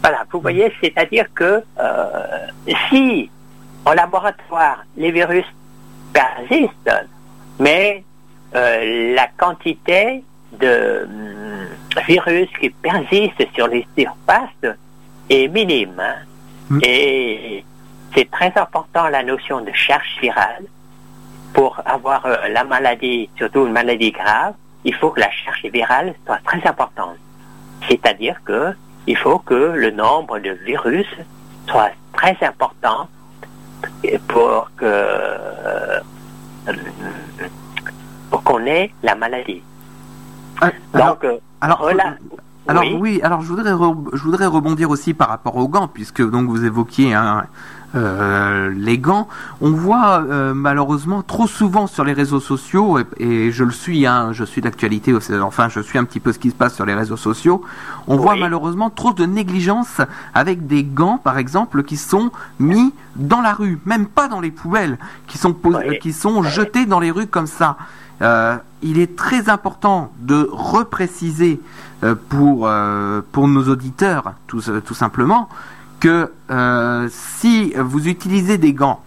Voilà, 0.00 0.24
vous 0.30 0.40
voyez, 0.40 0.72
c'est-à-dire 0.80 1.26
que 1.34 1.62
euh, 1.78 2.46
si 2.88 3.30
en 3.84 3.92
laboratoire 3.92 4.84
les 4.96 5.10
virus 5.10 5.44
persistent, 6.12 7.06
mais 7.58 8.04
euh, 8.54 9.14
la 9.14 9.28
quantité 9.36 10.22
de 10.52 11.04
hum, 11.04 11.66
virus 12.06 12.48
qui 12.60 12.70
persistent 12.70 13.46
sur 13.54 13.66
les 13.68 13.86
surfaces 13.96 14.76
est 15.30 15.48
minime. 15.48 15.98
hein. 16.00 16.14
Mm. 16.70 16.78
Et 16.84 17.64
c'est 18.14 18.30
très 18.30 18.52
important 18.56 19.08
la 19.08 19.22
notion 19.22 19.60
de 19.60 19.72
charge 19.72 20.18
virale. 20.20 20.64
Pour 21.54 21.80
avoir 21.84 22.24
euh, 22.26 22.48
la 22.50 22.64
maladie, 22.64 23.28
surtout 23.36 23.66
une 23.66 23.72
maladie 23.72 24.10
grave, 24.10 24.54
il 24.84 24.94
faut 24.94 25.10
que 25.10 25.20
la 25.20 25.30
charge 25.30 25.64
virale 25.72 26.14
soit 26.26 26.38
très 26.44 26.66
importante. 26.68 27.16
C'est-à-dire 27.88 28.36
que 28.44 28.74
il 29.06 29.16
faut 29.16 29.38
que 29.38 29.54
le 29.54 29.90
nombre 29.90 30.38
de 30.38 30.50
virus 30.50 31.06
soit 31.68 31.90
très 32.12 32.36
important 32.42 33.08
pour 34.28 34.70
que 34.76 34.84
euh, 34.84 36.00
pour 38.30 38.42
qu'on 38.44 38.64
ait 38.66 38.92
la 39.02 39.14
maladie. 39.14 39.62
Euh, 40.62 40.70
alors, 40.94 41.08
Donc, 41.08 41.24
euh, 41.24 41.38
alors, 41.60 41.78
voilà. 41.80 42.16
Alors 42.68 42.84
Oui. 42.84 42.98
oui. 43.00 43.20
alors 43.22 43.42
je 43.42 43.48
voudrais, 43.48 43.72
re- 43.72 44.08
je 44.12 44.22
voudrais 44.22 44.46
rebondir 44.46 44.90
aussi 44.90 45.14
par 45.14 45.28
rapport 45.28 45.56
aux 45.56 45.68
gants, 45.68 45.88
puisque 45.88 46.22
donc 46.28 46.48
vous 46.48 46.64
évoquiez 46.64 47.12
hein, 47.14 47.44
euh, 47.94 48.72
les 48.74 48.98
gants. 48.98 49.28
On 49.60 49.70
voit 49.72 50.22
euh, 50.22 50.54
malheureusement 50.54 51.22
trop 51.22 51.46
souvent 51.46 51.86
sur 51.86 52.04
les 52.04 52.12
réseaux 52.12 52.40
sociaux, 52.40 52.98
et, 52.98 53.04
et 53.18 53.50
je 53.52 53.64
le 53.64 53.70
suis, 53.72 54.06
hein, 54.06 54.30
je 54.32 54.44
suis 54.44 54.60
d'actualité, 54.62 55.14
enfin 55.42 55.68
je 55.68 55.80
suis 55.80 55.98
un 55.98 56.04
petit 56.04 56.20
peu 56.20 56.32
ce 56.32 56.38
qui 56.38 56.50
se 56.50 56.54
passe 56.54 56.74
sur 56.74 56.86
les 56.86 56.94
réseaux 56.94 57.16
sociaux. 57.18 57.62
On 58.06 58.16
voit 58.16 58.36
malheureusement 58.36 58.90
trop 58.90 59.12
de 59.12 59.26
négligence 59.26 60.00
avec 60.32 60.66
des 60.66 60.84
gants, 60.84 61.18
par 61.18 61.38
exemple, 61.38 61.82
qui 61.82 61.96
sont 61.96 62.30
mis 62.60 62.94
dans 63.16 63.40
la 63.42 63.52
rue, 63.52 63.78
même 63.84 64.06
pas 64.06 64.28
dans 64.28 64.40
les 64.40 64.50
poubelles, 64.50 64.98
qui 65.26 65.36
sont, 65.36 65.54
Oui. 65.64 65.98
qui 66.00 66.12
sont 66.12 66.42
jetés 66.42 66.86
dans 66.86 67.00
les 67.00 67.10
rues 67.10 67.26
comme 67.26 67.46
ça. 67.48 67.76
Euh, 68.22 68.56
il 68.82 69.00
est 69.00 69.16
très 69.16 69.48
important 69.48 70.12
de 70.20 70.48
repréciser 70.52 71.60
pour, 72.28 72.66
euh, 72.66 73.20
pour 73.32 73.48
nos 73.48 73.68
auditeurs, 73.68 74.34
tout, 74.46 74.62
tout 74.84 74.94
simplement, 74.94 75.48
que 76.00 76.30
euh, 76.50 77.08
si 77.10 77.72
vous 77.78 78.08
utilisez 78.08 78.58
des 78.58 78.72
gants, 78.72 79.02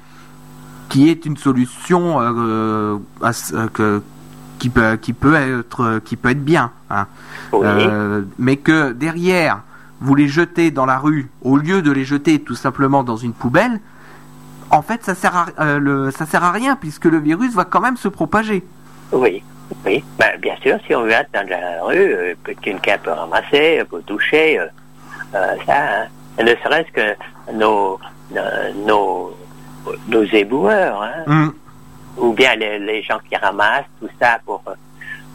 qui 0.89 1.09
est 1.09 1.25
une 1.25 1.35
solution 1.35 2.21
euh, 2.21 2.97
euh, 3.23 3.67
que, 3.73 4.01
qui, 4.59 4.69
peut, 4.69 4.95
qui, 4.95 5.13
peut 5.13 5.35
être, 5.35 5.99
qui 6.05 6.15
peut 6.15 6.29
être 6.29 6.45
bien, 6.45 6.71
hein, 6.89 7.07
Oui. 7.51 7.61
euh, 7.65 8.21
mais 8.39 8.57
que 8.57 8.93
derrière, 8.93 9.61
vous 9.99 10.15
les 10.15 10.27
jetez 10.27 10.71
dans 10.71 10.85
la 10.85 10.97
rue, 10.99 11.29
au 11.41 11.57
lieu 11.57 11.81
de 11.81 11.91
les 11.91 12.05
jeter 12.05 12.39
tout 12.39 12.55
simplement 12.55 13.03
dans 13.03 13.17
une 13.17 13.33
poubelle, 13.33 13.81
en 14.69 14.81
fait, 14.81 15.03
ça 15.03 15.15
sert 15.15 15.35
à, 15.35 15.45
euh, 15.59 15.79
le, 15.79 16.11
ça 16.11 16.25
sert 16.25 16.43
à 16.43 16.51
rien, 16.51 16.75
puisque 16.75 17.05
le 17.05 17.17
virus 17.17 17.53
va 17.53 17.65
quand 17.65 17.81
même 17.81 17.97
se 17.97 18.07
propager. 18.07 18.63
Oui, 19.11 19.43
oui. 19.85 20.03
Ben, 20.19 20.37
bien 20.39 20.55
sûr, 20.61 20.77
si 20.85 20.95
on 20.95 21.05
va 21.05 21.23
dans 21.33 21.47
la 21.49 21.83
rue, 21.83 21.95
euh, 22.13 22.33
que 22.43 22.51
quelqu'un 22.53 22.97
peut 22.97 23.11
ramasser, 23.11 23.83
peut 23.89 24.01
toucher, 24.03 24.59
euh, 24.59 24.67
euh, 25.35 25.55
ça, 25.65 26.03
hein. 26.03 26.07
ne 26.43 26.53
serait-ce 26.63 26.91
que 26.91 27.15
nos, 27.53 27.99
euh, 28.35 28.71
nos, 28.85 29.35
nos 30.07 30.23
éboueurs, 30.23 31.01
hein, 31.03 31.23
Hum, 31.27 31.53
ou 32.17 32.31
bien 32.33 32.55
les, 32.55 32.79
les 32.79 33.01
gens 33.03 33.19
qui 33.27 33.35
ramassent 33.35 33.83
tout 33.99 34.09
ça 34.21 34.39
pour 34.45 34.61
euh, 34.67 34.73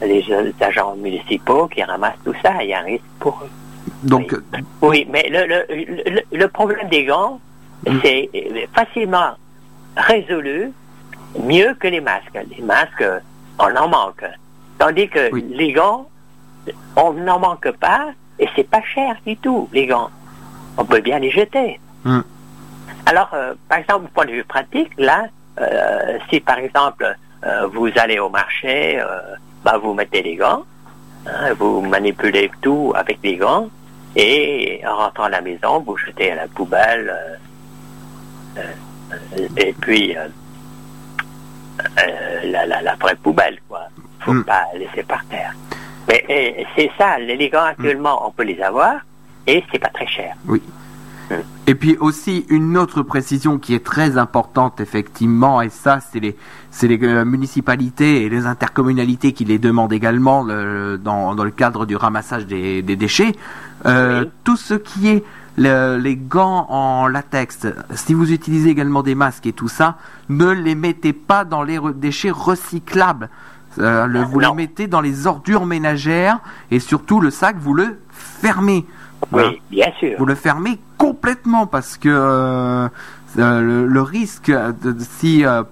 les, 0.07 0.23
les 0.23 0.55
agents 0.61 0.95
municipaux 0.97 1.67
qui 1.69 1.83
ramassent 1.83 2.23
tout 2.25 2.35
ça, 2.43 2.63
il 2.63 2.71
y 2.71 2.75
a 2.75 2.81
un 2.81 2.85
risque 2.85 3.05
pour 3.19 3.39
eux. 3.45 3.51
Donc, 4.03 4.33
Oui. 4.53 4.65
Oui, 4.83 5.07
mais 5.11 5.29
le, 5.31 5.47
le, 5.47 5.65
le, 6.11 6.21
le 6.39 6.49
problème 6.49 6.89
des 6.89 7.05
gants, 7.05 7.41
Mm. 7.87 7.99
c'est 8.03 8.29
euh, 8.35 8.67
facilement 8.75 9.31
résolu 9.97 10.71
mieux 11.43 11.75
que 11.81 11.89
les 11.89 12.03
masques. 12.03 12.39
Les 12.55 12.63
masques, 12.63 13.01
euh, 13.01 13.19
on 13.61 13.77
en 13.77 13.89
manque. 13.89 14.25
Tandis 14.79 15.09
que 15.09 15.31
Oui. 15.33 15.45
les 15.51 15.73
gants, 15.73 16.09
on 16.97 17.13
n'en 17.13 17.39
manque 17.39 17.71
pas 17.73 18.09
et 18.39 18.49
c'est 18.57 18.69
pas 18.69 18.83
cher 18.83 19.17
du 19.27 19.37
tout, 19.37 19.69
les 19.73 19.87
gants. 19.87 20.11
On 20.77 20.85
peut 20.85 21.01
bien 21.01 21.19
les 21.19 21.31
jeter. 21.31 21.79
Mm. 22.05 22.21
Alors, 23.07 23.31
euh, 23.35 23.55
par 23.69 23.79
exemple, 23.79 24.07
du 24.07 24.11
point 24.13 24.25
de 24.27 24.33
vue 24.33 24.45
pratique, 24.45 24.91
là, 24.99 25.27
euh, 25.61 26.19
si 26.31 26.41
par 26.41 26.59
exemple 26.59 27.17
euh, 27.45 27.67
vous 27.67 27.91
allez 27.97 28.19
au 28.19 28.29
marché, 28.29 29.03
bah, 29.65 29.79
vous 29.83 29.95
mettez 29.95 30.23
les 30.23 30.37
gants, 30.37 30.63
hein, 31.27 31.53
vous 31.59 31.81
manipulez 31.83 32.51
tout 32.63 32.93
avec 32.95 33.19
les 33.23 33.37
gants, 33.37 33.69
et 34.17 34.81
en 34.87 34.97
rentrant 34.97 35.25
à 35.25 35.29
la 35.29 35.41
maison, 35.41 35.81
vous 35.81 35.97
jetez 35.97 36.33
à 36.33 36.37
la 36.37 36.49
poubelle, 36.49 37.15
et 39.57 39.73
puis 39.81 40.17
la, 41.97 42.67
la, 42.67 42.83
la 42.83 42.95
vraie 42.97 43.17
poubelle, 43.17 43.59
quoi. 43.69 43.83
Faut 44.21 44.33
Mm. 44.35 44.45
pas 44.45 44.65
laisser 44.77 45.03
par 45.03 45.25
terre. 45.27 45.55
Mais 46.09 46.25
et 46.29 46.67
c'est 46.77 46.91
ça, 46.99 47.19
les 47.19 47.37
les 47.37 47.49
gants 47.49 47.65
actuellement, 47.65 48.27
on 48.27 48.31
peut 48.31 48.43
les 48.45 48.61
avoir, 48.61 48.97
et 49.47 49.63
c'est 49.71 49.79
pas 49.79 49.89
très 49.89 50.07
cher. 50.07 50.35
Et 51.69 51.77
puis 51.77 51.97
aussi 52.01 52.45
une 52.49 52.77
autre 52.77 53.03
précision 53.03 53.59
qui 53.59 53.75
est 53.75 53.85
très 53.85 54.19
importante 54.19 54.81
effectivement, 54.81 55.63
et 55.63 55.69
ça 55.69 56.01
c'est 56.01 56.19
les 56.19 56.37
c'est 56.73 56.89
les 56.89 56.99
euh, 57.05 57.25
municipalités 57.25 58.25
et 58.25 58.29
les 58.29 58.47
intercommunalités 58.47 59.33
qui 59.33 59.45
les 59.45 59.59
demandent 59.61 59.93
également 59.93 60.43
le- 60.43 60.99
dans, 60.99 61.37
dans 61.37 61.45
le 61.45 61.53
cadre 61.53 61.87
du 61.87 61.95
ramassage 61.95 62.47
des, 62.47 62.83
des 62.83 62.97
déchets. 62.97 63.33
Euh, 63.87 64.23
Oui. 64.25 64.31
Tout 64.43 64.57
ce 64.57 64.75
qui 64.75 65.09
est 65.09 65.25
le- 65.57 65.97
les 65.99 66.17
gants 66.17 66.67
en 66.69 67.07
latex, 67.07 67.67
si 67.95 68.15
vous 68.15 68.33
utilisez 68.33 68.71
également 68.71 69.03
des 69.03 69.15
masques 69.15 69.47
et 69.47 69.53
tout 69.53 69.69
ça, 69.69 69.97
ne 70.29 70.47
les 70.51 70.75
mettez 70.75 71.13
pas 71.13 71.45
dans 71.45 71.63
les 71.63 71.79
re- 71.79 71.93
déchets 71.99 72.31
recyclables. 72.31 73.29
Euh, 73.79 74.07
le- 74.07 74.23
vous 74.25 74.41
Non. 74.41 74.51
les 74.51 74.57
mettez 74.57 74.87
dans 74.89 75.01
les 75.01 75.27
ordures 75.27 75.65
ménagères 75.67 76.41
et 76.71 76.81
surtout 76.81 77.21
le 77.21 77.31
sac 77.31 77.57
vous 77.59 77.75
le 77.75 77.99
fermez. 78.11 78.85
Oui, 79.33 79.43
Hein 79.45 79.53
bien 79.71 79.93
sûr. 80.01 80.17
vous 80.19 80.27
le 80.27 80.35
fermez 80.35 80.79
complètement 80.99 81.67
parce 81.67 81.97
que 81.99 82.09
euh, 82.09 82.89
euh, 83.39 83.61
le, 83.61 83.87
le 83.87 84.03
risque 84.03 84.51
de, 84.51 84.97
si 85.19 85.45
euh, 85.45 85.63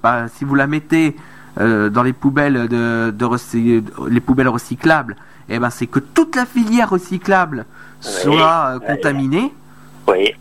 vous 0.42 0.54
la 0.54 0.66
mettez 0.66 1.16
euh, 1.58 1.88
dans 1.90 2.02
les 2.04 2.12
poubelles 2.12 2.68
de, 2.68 3.10
de 3.10 4.08
les 4.08 4.20
poubelles 4.20 4.48
recyclables, 4.48 5.16
eh 5.48 5.58
ben 5.58 5.70
c'est 5.70 5.86
que 5.88 5.98
toute 5.98 6.36
la 6.36 6.46
filière 6.46 6.90
recyclable 6.90 7.64
soit 8.00 8.74
euh, 8.74 8.78
oui. 8.80 8.86
contaminée 8.86 9.40
Oui, 9.40 9.52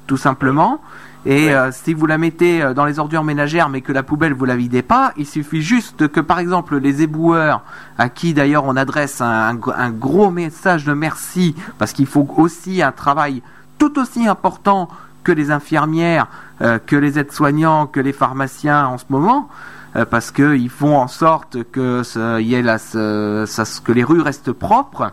tout 0.07 0.17
simplement. 0.17 0.81
Et 1.25 1.47
Oui. 1.47 1.51
euh, 1.51 1.71
si 1.74 1.93
vous 1.93 2.05
la 2.05 2.17
mettez 2.17 2.62
euh, 2.62 2.74
dans 2.74 2.86
les 2.86 3.00
ordures 3.00 3.24
ménagères, 3.24 3.67
mais 3.69 3.81
que 3.81 3.91
la 3.91 4.03
poubelle 4.03 4.33
vous 4.33 4.45
la 4.45 4.55
videz 4.55 4.81
pas, 4.81 5.12
il 5.17 5.25
suffit 5.25 5.62
juste 5.62 6.07
que, 6.07 6.21
par 6.21 6.39
exemple, 6.39 6.77
les 6.77 7.01
éboueurs, 7.01 7.63
à 7.97 8.07
qui 8.07 8.33
d'ailleurs 8.33 8.63
on 8.65 8.75
adresse 8.77 9.19
un, 9.19 9.25
un 9.27 9.55
gr- 9.55 9.74
un 9.75 9.89
gros 9.89 10.31
message 10.31 10.86
de 10.86 10.93
merci, 10.93 11.53
parce 11.79 11.91
qu'il 11.91 12.05
faut 12.07 12.27
aussi 12.38 12.81
un 12.81 12.91
travail 12.93 13.41
tout 13.77 14.00
aussi 14.00 14.25
important 14.27 14.88
que 15.24 15.31
les 15.33 15.51
infirmières, 15.51 16.27
euh, 16.62 16.79
que 16.86 16.95
les 16.95 17.19
aides-soignants, 17.19 17.88
que 17.88 18.00
les 18.00 18.13
pharmaciens 18.13 18.88
en 18.88 18.97
ce 18.97 19.05
moment, 19.09 19.50
euh, 19.97 20.05
parce 20.05 20.31
qu'ils 20.31 20.69
font 20.69 20.95
en 20.95 21.07
sorte 21.09 21.57
que 21.71 22.03
ce- 22.03 22.39
y 22.39 22.53
ait 22.53 22.62
la, 22.62 22.77
ce- 22.77 23.43
ça- 23.47 23.63
que 23.83 23.91
les 23.91 24.05
rues 24.05 24.21
restent 24.21 24.53
propres. 24.53 25.12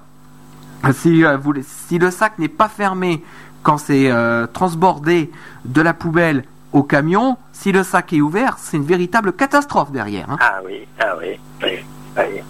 Si, 0.93 1.25
euh, 1.25 1.37
vous- 1.37 1.55
si 1.63 1.99
le 1.99 2.11
sac 2.11 2.39
n'est 2.39 2.49
pas 2.49 2.69
fermé 2.69 3.23
quand 3.63 3.79
c'est 3.79 4.11
euh, 4.11 4.47
transbordé 4.47 5.31
de 5.65 5.81
la 5.83 5.95
poubelle 5.95 6.45
au 6.73 6.83
camion, 6.83 7.37
si 7.53 7.73
le 7.73 7.83
sac 7.83 8.13
est 8.13 8.21
ouvert, 8.21 8.57
c'est 8.59 8.77
une 8.77 8.85
véritable 8.85 9.33
catastrophe 9.33 9.91
derrière. 9.93 10.29
hein. 10.31 10.37
Ah 10.41 10.61
oui, 10.65 10.87
ah 11.01 11.15
oui, 11.21 11.39
oui, 11.63 11.79
oui, 12.19 12.41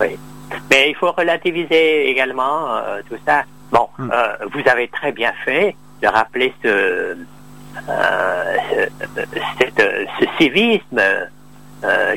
oui. 0.00 0.08
Mais 0.70 0.90
il 0.90 0.94
faut 0.96 1.10
relativiser 1.12 2.08
également 2.10 2.76
euh, 2.76 3.00
tout 3.08 3.16
ça. 3.26 3.44
Bon, 3.72 3.88
euh, 4.00 4.36
vous 4.52 4.60
avez 4.70 4.88
très 4.88 5.10
bien 5.12 5.32
fait 5.44 5.74
de 6.02 6.06
rappeler 6.08 6.52
ce, 6.62 7.16
ce, 8.70 8.88
cette- 9.58 10.06
ce 10.20 10.26
civisme 10.38 11.00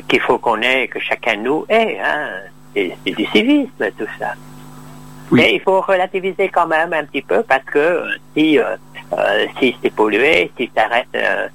qu'il 0.08 0.20
faut 0.20 0.38
qu'on 0.38 0.60
ait, 0.60 0.86
que 0.88 1.00
chacun 1.00 1.36
de 1.38 1.42
nous 1.42 1.64
ait. 1.68 1.98
Hein. 2.00 2.28
C'est 2.74 2.94
du 3.06 3.24
civisme 3.26 3.84
tout 3.98 4.06
ça. 4.18 4.34
Oui. 5.30 5.40
Mais 5.40 5.54
il 5.54 5.60
faut 5.60 5.80
relativiser 5.80 6.48
quand 6.48 6.66
même 6.66 6.92
un 6.92 7.04
petit 7.04 7.22
peu 7.22 7.42
parce 7.42 7.64
que 7.64 7.78
euh, 7.78 8.06
si, 8.36 8.58
euh, 8.58 8.76
euh, 9.12 9.46
si 9.58 9.76
c'est 9.82 9.90
pollué, 9.90 10.50
si 10.56 10.70
ça 10.74 10.86
reste, 10.86 11.16
euh, 11.16 11.48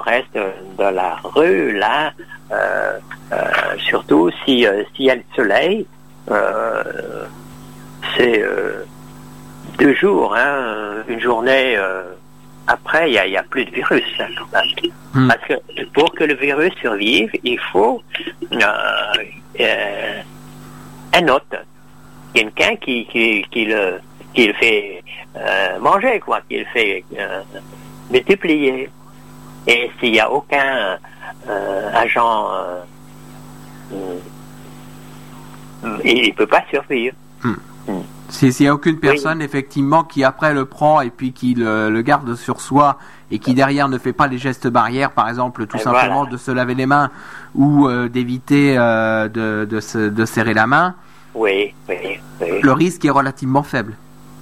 reste 0.00 0.34
de 0.34 0.84
la 0.84 1.16
rue, 1.22 1.72
là, 1.72 2.12
euh, 2.50 2.98
surtout 3.78 4.30
si 4.44 4.66
euh, 4.66 4.82
s'il 4.94 5.06
y 5.06 5.10
a 5.10 5.14
le 5.14 5.22
soleil, 5.34 5.86
c'est 8.16 8.44
deux 9.78 9.94
jours, 9.94 10.34
hein, 10.34 11.02
une 11.08 11.20
journée 11.20 11.76
après, 12.66 13.10
il 13.10 13.12
n'y 13.12 13.18
a, 13.18 13.26
il 13.26 13.32
y 13.32 13.36
a 13.36 13.42
plus 13.42 13.64
de 13.66 13.70
virus. 13.70 14.04
Hmm. 15.12 15.28
Parce 15.28 15.40
que 15.42 15.54
pour 15.92 16.12
que 16.14 16.24
le 16.24 16.34
virus 16.34 16.72
survive, 16.80 17.30
il 17.42 17.58
faut 17.72 18.02
un 21.12 21.28
autre, 21.28 21.56
quelqu'un 22.34 22.76
qui, 22.76 23.06
qui, 23.06 23.44
qui, 23.50 23.64
le, 23.66 24.00
qui 24.34 24.46
le 24.48 24.52
fait 24.54 25.02
euh, 25.36 25.78
manger, 25.80 26.20
quoi, 26.20 26.40
qui 26.48 26.58
le 26.58 26.64
fait 26.72 27.04
euh, 27.18 27.40
multiplier. 28.10 28.90
Et 29.66 29.90
s'il 29.98 30.12
n'y 30.12 30.20
a 30.20 30.30
aucun 30.30 30.98
euh, 31.48 31.90
agent, 31.94 32.48
euh, 33.92 34.18
il 36.04 36.28
ne 36.28 36.34
peut 36.34 36.46
pas 36.46 36.62
survivre. 36.70 37.14
S'il 38.30 38.52
n'y 38.60 38.66
a 38.68 38.74
aucune 38.74 38.98
personne, 38.98 39.40
effectivement, 39.42 40.02
qui 40.02 40.24
après 40.24 40.54
le 40.54 40.64
prend 40.64 41.00
et 41.02 41.10
puis 41.10 41.32
qui 41.32 41.54
le, 41.54 41.90
le 41.90 42.02
garde 42.02 42.34
sur 42.34 42.60
soi 42.60 42.98
et 43.30 43.38
qui 43.38 43.54
derrière 43.54 43.88
ne 43.88 43.98
fait 43.98 44.12
pas 44.14 44.26
les 44.26 44.38
gestes 44.38 44.66
barrières, 44.66 45.12
par 45.12 45.28
exemple, 45.28 45.66
tout 45.66 45.76
Et 45.76 45.80
simplement 45.80 46.20
voilà. 46.22 46.30
de 46.32 46.36
se 46.36 46.50
laver 46.50 46.74
les 46.74 46.86
mains 46.86 47.10
ou 47.54 47.86
euh, 47.86 48.08
d'éviter 48.08 48.76
euh, 48.78 49.28
de, 49.28 49.66
de, 49.70 49.80
se- 49.80 50.08
de 50.08 50.24
serrer 50.24 50.54
la 50.54 50.66
main, 50.66 50.94
Oui, 51.34 51.74
oui, 51.88 51.96
oui. 52.40 52.60
le 52.62 52.72
risque 52.72 53.04
est 53.04 53.10
relativement 53.10 53.62
faible. 53.62 53.96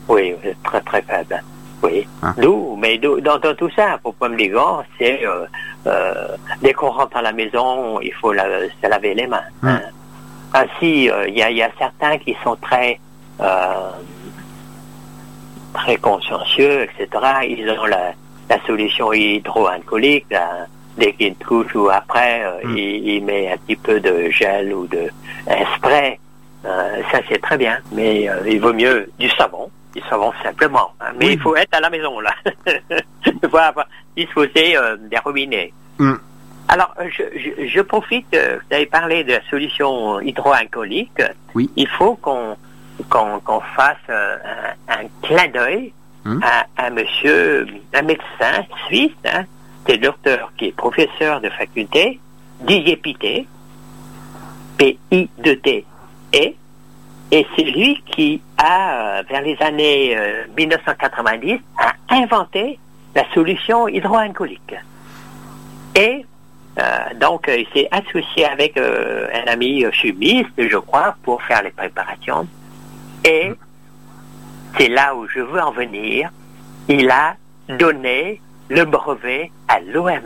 Oui, 0.08 0.34
très 0.64 0.80
très 0.82 1.02
faible. 1.02 1.42
Oui. 1.82 2.06
Hein. 2.22 2.34
D'où, 2.38 2.76
mais 2.76 2.98
d'où- 2.98 3.20
dans, 3.20 3.38
dans 3.38 3.54
tout 3.54 3.70
ça, 3.74 3.98
pour 4.02 4.14
prendre 4.14 4.36
les 4.36 4.48
gants, 4.48 4.82
c'est 4.98 5.26
euh, 5.26 5.46
euh, 5.86 6.14
dès 6.62 6.72
qu'on 6.72 6.90
rentre 6.90 7.16
à 7.16 7.22
la 7.22 7.32
maison, 7.32 8.00
il 8.00 8.12
faut 8.14 8.32
la- 8.32 8.68
se 8.68 8.86
laver 8.88 9.14
les 9.14 9.26
mains. 9.26 9.40
Hein. 9.62 9.80
hein. 9.84 9.90
Ainsi, 10.54 11.10
euh, 11.10 11.26
il 11.28 11.34
y, 11.38 11.42
a, 11.42 11.50
il 11.50 11.56
y 11.56 11.62
a 11.62 11.70
certains 11.78 12.18
qui 12.18 12.36
sont 12.44 12.56
très 12.56 13.00
euh, 13.40 13.90
très 15.74 15.96
consciencieux, 15.96 16.82
etc. 16.82 17.08
Ils 17.48 17.68
ont 17.70 17.86
la, 17.86 18.12
la 18.50 18.58
solution 18.66 19.12
hydroalcoolique. 19.12 20.26
Dès 20.98 21.14
qu'ils 21.14 21.34
touchent 21.36 21.74
ou 21.74 21.88
après, 21.88 22.42
euh, 22.44 22.60
Mm. 22.68 22.76
ils, 22.76 23.08
ils 23.14 23.24
mettent 23.24 23.54
un 23.54 23.56
petit 23.56 23.76
peu 23.76 23.98
de 23.98 24.28
gel 24.30 24.74
ou 24.74 24.86
de 24.86 25.08
un 25.48 25.64
spray. 25.76 26.18
Euh, 26.64 27.02
ça, 27.10 27.20
c'est 27.28 27.40
très 27.40 27.56
bien. 27.58 27.78
Mais 27.92 28.28
euh, 28.28 28.36
il 28.46 28.60
vaut 28.60 28.72
mieux 28.72 29.10
du 29.18 29.28
savon. 29.30 29.70
Du 29.94 30.00
savon 30.08 30.32
simplement. 30.42 30.92
hein. 31.00 31.12
Mais 31.18 31.26
Oui. 31.26 31.32
il 31.34 31.40
faut 31.40 31.56
être 31.56 31.74
à 31.74 31.80
la 31.80 31.90
maison, 31.90 32.20
là. 32.20 32.32
il 33.26 33.48
faut 33.50 33.56
avoir 33.56 33.86
disposer 34.16 34.76
euh, 34.76 34.96
des 34.98 35.18
robinets. 35.18 35.72
Mm. 35.98 36.14
Alors, 36.68 36.94
je, 37.00 37.22
je, 37.38 37.66
je 37.66 37.80
profite, 37.80 38.26
vous 38.32 38.74
avez 38.74 38.86
parlé 38.86 39.24
de 39.24 39.32
la 39.32 39.40
solution 39.50 40.20
hydroalcoolique. 40.20 41.20
Oui. 41.54 41.68
Il 41.76 41.88
faut 41.88 42.14
qu'on 42.16 42.56
fasse 43.76 43.96
un, 44.08 44.92
un 44.94 45.06
clin 45.22 45.48
d'œil 45.48 45.92
Mm. 46.24 46.38
à 46.44 46.86
un 46.86 46.90
monsieur, 46.90 47.66
un 47.92 48.02
médecin 48.02 48.64
suisse, 48.86 49.10
hein, 49.24 49.42
c'est 49.84 49.94
le 49.94 50.02
docteur 50.02 50.52
qui 50.56 50.66
est 50.66 50.72
professeur 50.76 51.40
de 51.40 51.48
faculté, 51.50 52.20
Didier 52.60 52.94
Pité, 52.96 53.48
P-I-D-T, 54.78 55.84
et 56.32 56.56
et 57.30 57.46
c'est 57.56 57.64
lui 57.64 58.02
qui 58.04 58.42
a, 58.58 59.18
euh, 59.18 59.22
vers 59.28 59.40
les 59.40 59.56
années 59.62 60.14
euh, 60.14 60.44
1990, 60.54 61.58
a 61.78 61.94
inventé 62.14 62.78
la 63.14 63.24
solution 63.32 63.88
hydroalcoolique. 63.88 64.74
Et 65.94 66.26
euh, 66.78 66.82
donc, 67.18 67.48
euh, 67.48 67.56
il 67.56 67.66
s'est 67.72 67.88
associé 67.90 68.44
avec 68.44 68.76
euh, 68.76 69.28
un 69.32 69.50
ami 69.50 69.82
euh, 69.82 69.90
chimiste, 69.92 70.50
je 70.58 70.76
crois, 70.76 71.16
pour 71.22 71.42
faire 71.42 71.62
les 71.62 71.70
préparations. 71.70 72.46
Et 73.24 73.50
c'est 74.76 74.88
là 74.88 75.14
où 75.16 75.26
je 75.28 75.40
veux 75.40 75.60
en 75.60 75.72
venir. 75.72 76.30
Il 76.88 77.10
a 77.10 77.36
donné 77.78 78.42
le 78.68 78.84
brevet 78.84 79.50
à 79.68 79.80
l'OMS 79.80 80.20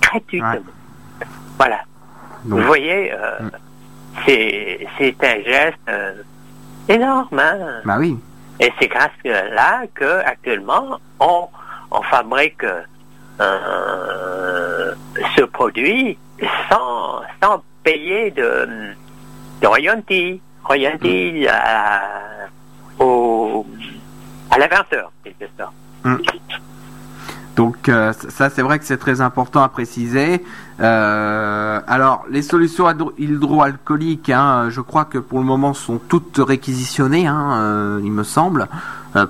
gratuitement. 0.00 0.50
Ouais. 0.52 1.26
Voilà. 1.58 1.80
Donc, 2.44 2.60
Vous 2.60 2.66
voyez, 2.66 3.12
euh, 3.12 3.38
Mm. 3.40 3.50
C'est 4.26 5.16
un 5.22 5.42
geste 5.42 5.78
euh, 5.88 6.14
énorme. 6.88 7.38
Hein? 7.38 7.80
bah 7.84 7.96
oui. 7.98 8.16
Et 8.60 8.72
c'est 8.80 8.88
grâce 8.88 9.10
à 9.24 9.48
là 9.50 9.82
que 9.94 10.20
actuellement 10.24 10.98
on, 11.20 11.46
on 11.90 12.02
fabrique 12.02 12.64
euh, 13.40 14.94
ce 15.36 15.42
produit 15.42 16.18
sans, 16.68 17.20
sans 17.42 17.62
payer 17.84 18.30
de, 18.32 18.68
de 19.60 19.66
royalty, 19.66 20.40
royalty 20.64 21.46
à, 21.48 22.02
au, 22.98 23.64
à 24.50 24.58
l'inventeur, 24.58 25.12
quelque 25.22 25.46
sorte. 25.56 25.72
Donc 27.58 27.88
euh, 27.88 28.12
ça 28.28 28.50
c'est 28.50 28.62
vrai 28.62 28.78
que 28.78 28.84
c'est 28.84 28.98
très 28.98 29.20
important 29.20 29.62
à 29.64 29.68
préciser. 29.68 30.44
Euh, 30.80 31.80
alors 31.88 32.24
les 32.30 32.42
solutions 32.42 32.88
hydro- 32.88 33.12
hydroalcooliques, 33.18 34.30
hein, 34.30 34.68
je 34.70 34.80
crois 34.80 35.04
que 35.04 35.18
pour 35.18 35.40
le 35.40 35.44
moment 35.44 35.74
sont 35.74 35.98
toutes 36.12 36.38
réquisitionnées, 36.38 37.26
hein, 37.26 37.46
euh, 37.54 38.00
il 38.04 38.12
me 38.12 38.22
semble, 38.22 38.68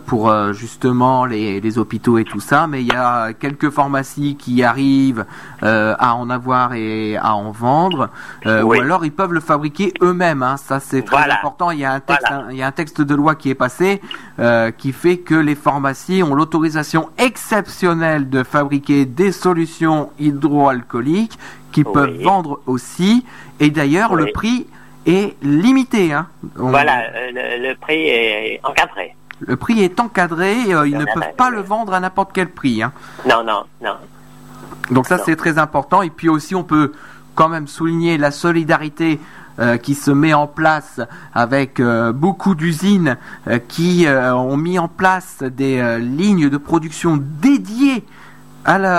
pour 0.07 0.29
euh, 0.31 0.53
justement 0.53 1.25
les, 1.25 1.61
les 1.61 1.79
hôpitaux 1.79 2.19
et 2.19 2.25
tout 2.25 2.41
ça. 2.41 2.67
Mais 2.67 2.83
il 2.83 2.89
y 2.89 2.97
a 2.97 3.33
quelques 3.33 3.71
pharmacies 3.71 4.37
qui 4.37 4.63
arrivent 4.63 5.25
euh, 5.63 5.95
à 5.99 6.15
en 6.15 6.31
avoir 6.31 6.75
et 6.75 7.17
à 7.17 7.35
en 7.35 7.51
vendre, 7.51 8.11
euh, 8.47 8.63
Oui. 8.63 8.79
ou 8.79 8.83
alors 8.83 9.05
ils 9.05 9.13
peuvent 9.13 9.33
le 9.33 9.41
fabriquer 9.41 9.95
eux-mêmes. 10.03 10.43
Hein, 10.43 10.57
ça 10.57 10.81
c'est 10.81 11.03
très 11.03 11.17
Voilà. 11.17 11.35
important. 11.39 11.71
Il 11.71 11.79
y 11.79 11.85
a 11.85 11.93
un 11.93 12.01
texte, 12.01 12.27
Voilà. 12.29 12.47
il 12.51 12.57
y 12.57 12.63
a 12.63 12.67
un 12.67 12.73
texte 12.73 13.01
de 13.01 13.15
loi 13.15 13.35
qui 13.35 13.51
est 13.51 13.55
passé 13.55 14.01
euh, 14.41 14.71
qui 14.71 14.93
fait 14.93 15.19
que 15.19 15.35
les 15.35 15.55
pharmacies 15.55 16.23
ont 16.23 16.35
l'autorisation 16.35 17.09
exceptionnelle 17.19 18.29
de 18.29 18.43
fabriquer 18.43 19.07
des 19.07 19.33
solutions 19.33 20.11
hydroalcooliques 20.19 21.39
qui 21.73 21.83
Oui. 21.87 21.93
peuvent 21.93 22.23
vendre 22.23 22.61
aussi. 22.67 23.25
Et 23.61 23.71
d'ailleurs, 23.71 24.13
Oui. 24.13 24.25
le 24.27 24.33
prix 24.33 24.67
est 25.07 25.37
limité. 25.43 26.13
Hein. 26.13 26.27
On- 26.59 26.71
Voilà, 26.71 27.01
euh, 27.15 27.31
le, 27.61 27.69
le 27.69 27.75
prix 27.77 28.09
est 28.09 28.61
encadré. 28.65 29.15
Le 29.41 29.57
prix 29.57 29.83
est 29.83 30.01
encadré. 30.01 30.73
euh, 30.75 30.89
ils 30.89 30.97
ne 30.97 31.05
peuvent 31.05 31.35
pas 31.37 31.51
le 31.51 31.61
vendre 31.61 31.93
à 31.95 32.01
n'importe 32.01 32.31
quel 32.33 32.49
prix. 32.49 32.83
Hein. 32.83 32.93
Non, 33.29 33.45
non, 33.45 33.65
non. 33.83 33.95
Donc 34.91 35.07
ça 35.07 35.19
c'est 35.19 35.37
très 35.37 35.59
important 35.59 36.03
et 36.03 36.11
puis 36.11 36.29
aussi 36.29 36.55
on 36.55 36.65
peut 36.65 36.93
quand 37.35 37.49
même 37.49 37.69
souligner 37.69 38.19
la 38.19 38.31
solidarité 38.31 39.21
euh, 39.61 39.77
qui 39.77 39.95
se 39.95 40.13
met 40.13 40.35
en 40.35 40.47
place 40.47 41.01
avec 41.35 41.81
euh, 41.81 42.13
beaucoup 42.13 42.55
d'usines 42.55 43.17
euh, 43.49 43.59
qui 43.59 44.07
ont 44.09 44.57
mis 44.57 44.79
en 44.79 44.87
place 44.87 45.43
des 45.43 45.99
lignes 46.01 46.49
de 46.49 46.57
production 46.57 47.19
dédiées 47.21 48.05
à, 48.65 48.79
la, 48.79 48.99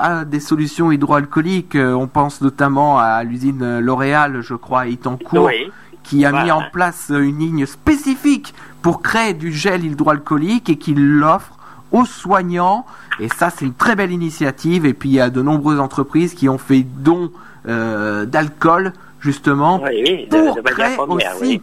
à 0.00 0.24
des 0.24 0.40
solutions 0.40 0.90
hydroalcooliques. 0.90 1.76
On 1.76 2.06
pense 2.06 2.40
notamment 2.40 2.98
à 2.98 3.22
l'usine 3.22 3.78
L'Oréal, 3.78 4.40
je 4.40 4.54
crois, 4.54 4.80
à 4.80 4.86
Itancourt, 4.86 5.44
Oui, 5.44 5.70
qui 6.02 6.24
a 6.24 6.44
mis 6.44 6.50
en 6.50 6.62
place 6.72 7.10
une 7.10 7.38
ligne 7.38 7.66
spécifique 7.66 8.54
pour 8.82 9.02
créer 9.02 9.34
du 9.34 9.52
gel 9.52 9.84
hydroalcoolique 9.84 10.68
et 10.68 10.76
qui 10.76 10.94
l'offre 10.94 11.56
aux 11.92 12.04
soignants. 12.04 12.86
Et 13.18 13.28
ça, 13.28 13.50
c'est 13.50 13.64
une 13.64 13.74
très 13.74 13.96
belle 13.96 14.12
initiative. 14.12 14.86
Et 14.86 14.94
puis, 14.94 15.10
il 15.10 15.14
y 15.14 15.20
a 15.20 15.30
de 15.30 15.42
nombreuses 15.42 15.80
entreprises 15.80 16.34
qui 16.34 16.48
ont 16.48 16.58
fait 16.58 16.82
don 16.82 17.30
euh, 17.68 18.24
d'alcool, 18.24 18.92
justement, 19.20 19.82
oui, 19.82 20.02
oui, 20.06 20.28
de, 20.30 20.46
pour, 20.46 20.56
de 20.56 20.62
créer 20.62 20.96
première, 20.96 21.36
aussi, 21.36 21.62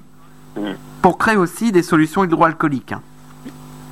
oui. 0.55 0.61
Mm. 0.63 0.75
pour 1.01 1.17
créer 1.17 1.35
aussi 1.37 1.71
des 1.71 1.81
solutions 1.81 2.23
hydroalcooliques. 2.23 2.91
hein. 2.91 3.01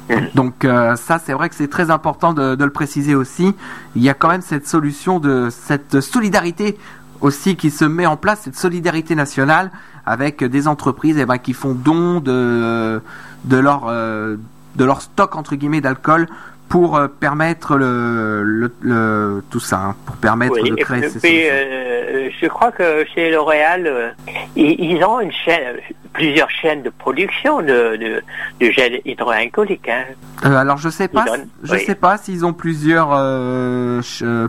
Mm. 0.10 0.16
Donc 0.36 0.66
euh, 0.66 0.96
ça, 0.96 1.18
c'est 1.18 1.34
vrai 1.34 1.50
que 1.50 1.56
c'est 1.56 1.68
très 1.68 1.90
important 1.90 2.34
de, 2.34 2.54
de 2.54 2.64
le 2.64 2.70
préciser 2.70 3.16
aussi. 3.16 3.56
Il 3.96 4.04
y 4.04 4.10
a 4.10 4.14
quand 4.14 4.28
même 4.28 4.44
cette 4.44 4.68
solution 4.68 5.20
de 5.20 5.50
cette 5.50 6.00
solidarité 6.02 6.78
aussi 7.22 7.56
qui 7.56 7.72
se 7.72 7.86
met 7.86 8.06
en 8.06 8.18
place, 8.18 8.42
cette 8.44 8.58
solidarité 8.58 9.16
nationale 9.16 9.72
avec 10.06 10.44
des 10.44 10.68
entreprises 10.68 11.18
eh 11.20 11.26
ben, 11.26 11.38
qui 11.38 11.54
font 11.54 11.74
don 11.74 12.20
de, 12.20 13.02
de, 13.44 13.58
leur, 13.58 13.86
euh, 13.88 14.38
de 14.76 14.86
leur 14.86 15.02
stock 15.02 15.36
entre 15.36 15.56
guillemets 15.56 15.82
d'alcool 15.82 16.28
pour 16.70 16.98
euh, 16.98 17.08
permettre 17.08 17.78
le, 17.78 18.44
le, 18.44 18.72
le- 18.82 19.44
tout 19.52 19.60
ça, 19.60 19.78
hein, 19.78 19.96
pour 20.06 20.16
permettre 20.18 20.54
Oui, 20.62 20.70
de 20.72 20.76
et 20.76 20.82
créer 20.82 21.02
puis, 21.02 21.10
ces 21.20 21.50
euh, 21.52 22.30
je 22.42 22.48
crois 22.48 22.72
que 22.72 23.06
chez 23.14 23.32
L'Oréal, 23.32 23.84
euh, 23.88 24.10
ils, 24.56 24.80
ils 24.80 25.04
ont 25.04 25.20
une 25.20 25.32
chaîne, 25.32 25.76
plusieurs 26.12 26.50
chaînes 26.50 26.82
de 26.82 26.90
production 26.90 27.60
de, 27.62 27.96
de, 27.98 28.22
de 28.60 28.72
gel 28.72 29.00
hydroalcoolique. 29.06 29.88
Hein. 29.90 30.06
Euh, 30.46 30.56
alors 30.56 30.78
je 30.78 30.90
sais 30.90 31.08
pas, 31.08 31.24
donnent, 31.26 31.48
je 31.64 31.74
oui. 31.74 31.80
sais 31.86 31.96
pas 31.96 32.18
s'ils 32.18 32.46
ont 32.46 32.54
plusieurs 32.54 33.10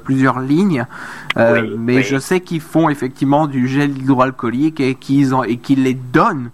plusieurs 0.05 0.41
lignes, 0.41 0.87
Oui, 1.37 1.75
mais 1.79 2.03
je 2.03 2.19
sais 2.19 2.41
qu'ils 2.41 2.61
font 2.63 2.89
effectivement 2.89 3.47
du 3.47 3.69
gel 3.69 3.91
hydroalcoolique 3.91 4.81
et 4.81 4.95
qu'ils 4.95 5.35
en 5.35 5.43
et 5.43 5.59
qu'ils 5.59 5.83
les 5.83 5.95
donnent. 5.95 6.51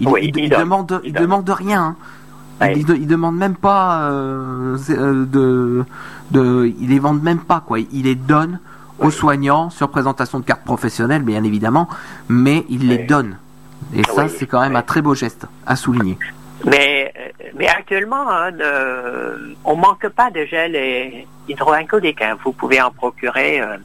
Ils, 0.00 0.06
donnent, 0.32 0.48
demandent 0.48 1.00
ils 1.04 1.12
demandent 1.12 1.48
rien. 1.50 1.80
hein. 1.82 1.96
Ils, 2.62 2.88
ils 2.90 3.06
demandent 3.06 3.36
même 3.36 3.56
pas 3.56 4.10
euh, 4.10 4.76
euh, 4.90 5.24
de 5.26 5.84
de 6.30 6.72
ils 6.80 6.88
les 6.88 6.98
vendent 6.98 7.22
même 7.22 7.40
pas 7.40 7.60
quoi. 7.66 7.78
Ils 7.80 8.04
les 8.04 8.14
donnent 8.14 8.58
aux 9.00 9.10
soignants 9.10 9.70
sur 9.70 9.88
présentation 9.88 10.38
de 10.38 10.44
carte 10.44 10.62
professionnelle 10.64 11.22
bien 11.22 11.42
évidemment, 11.44 11.88
mais 12.28 12.64
ils 12.68 12.86
les 12.88 12.98
donnent. 12.98 13.36
Et 13.94 14.02
ça 14.04 14.28
c'est 14.28 14.46
quand 14.46 14.60
même 14.60 14.76
un 14.76 14.82
très 14.82 15.02
beau 15.02 15.14
geste 15.14 15.46
à 15.66 15.76
souligner. 15.76 16.16
Mais, 16.64 17.12
euh, 17.18 17.48
mais 17.58 17.68
actuellement, 17.68 18.30
hein, 18.30 18.50
de- 18.52 19.54
on 19.64 19.76
manque 19.76 20.08
pas 20.08 20.30
de 20.30 20.44
gel 20.46 20.74
et- 20.74 21.26
hydroalcoolique. 21.48 22.22
Hein. 22.22 22.36
Vous 22.42 22.52
pouvez 22.52 22.80
en 22.80 22.90
procurer 22.90 23.60
euh, 23.60 23.76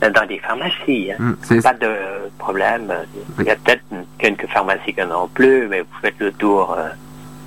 dans 0.00 0.26
des 0.26 0.38
pharmacies. 0.38 1.12
hein. 1.12 1.16
Mm, 1.18 1.32
c'est- 1.42 1.62
Pas 1.62 1.74
de 1.74 1.92
problème. 2.38 2.90
Il 3.38 3.44
y 3.44 3.50
a 3.50 3.56
peut-être 3.56 3.84
quelques 4.18 4.46
pharmacies 4.46 4.94
qui 4.94 5.00
n'en 5.04 5.24
ont 5.24 5.28
plus, 5.28 5.68
mais 5.68 5.80
vous 5.80 5.98
faites 6.00 6.18
le 6.20 6.32
tour 6.32 6.74
euh, 6.78 6.88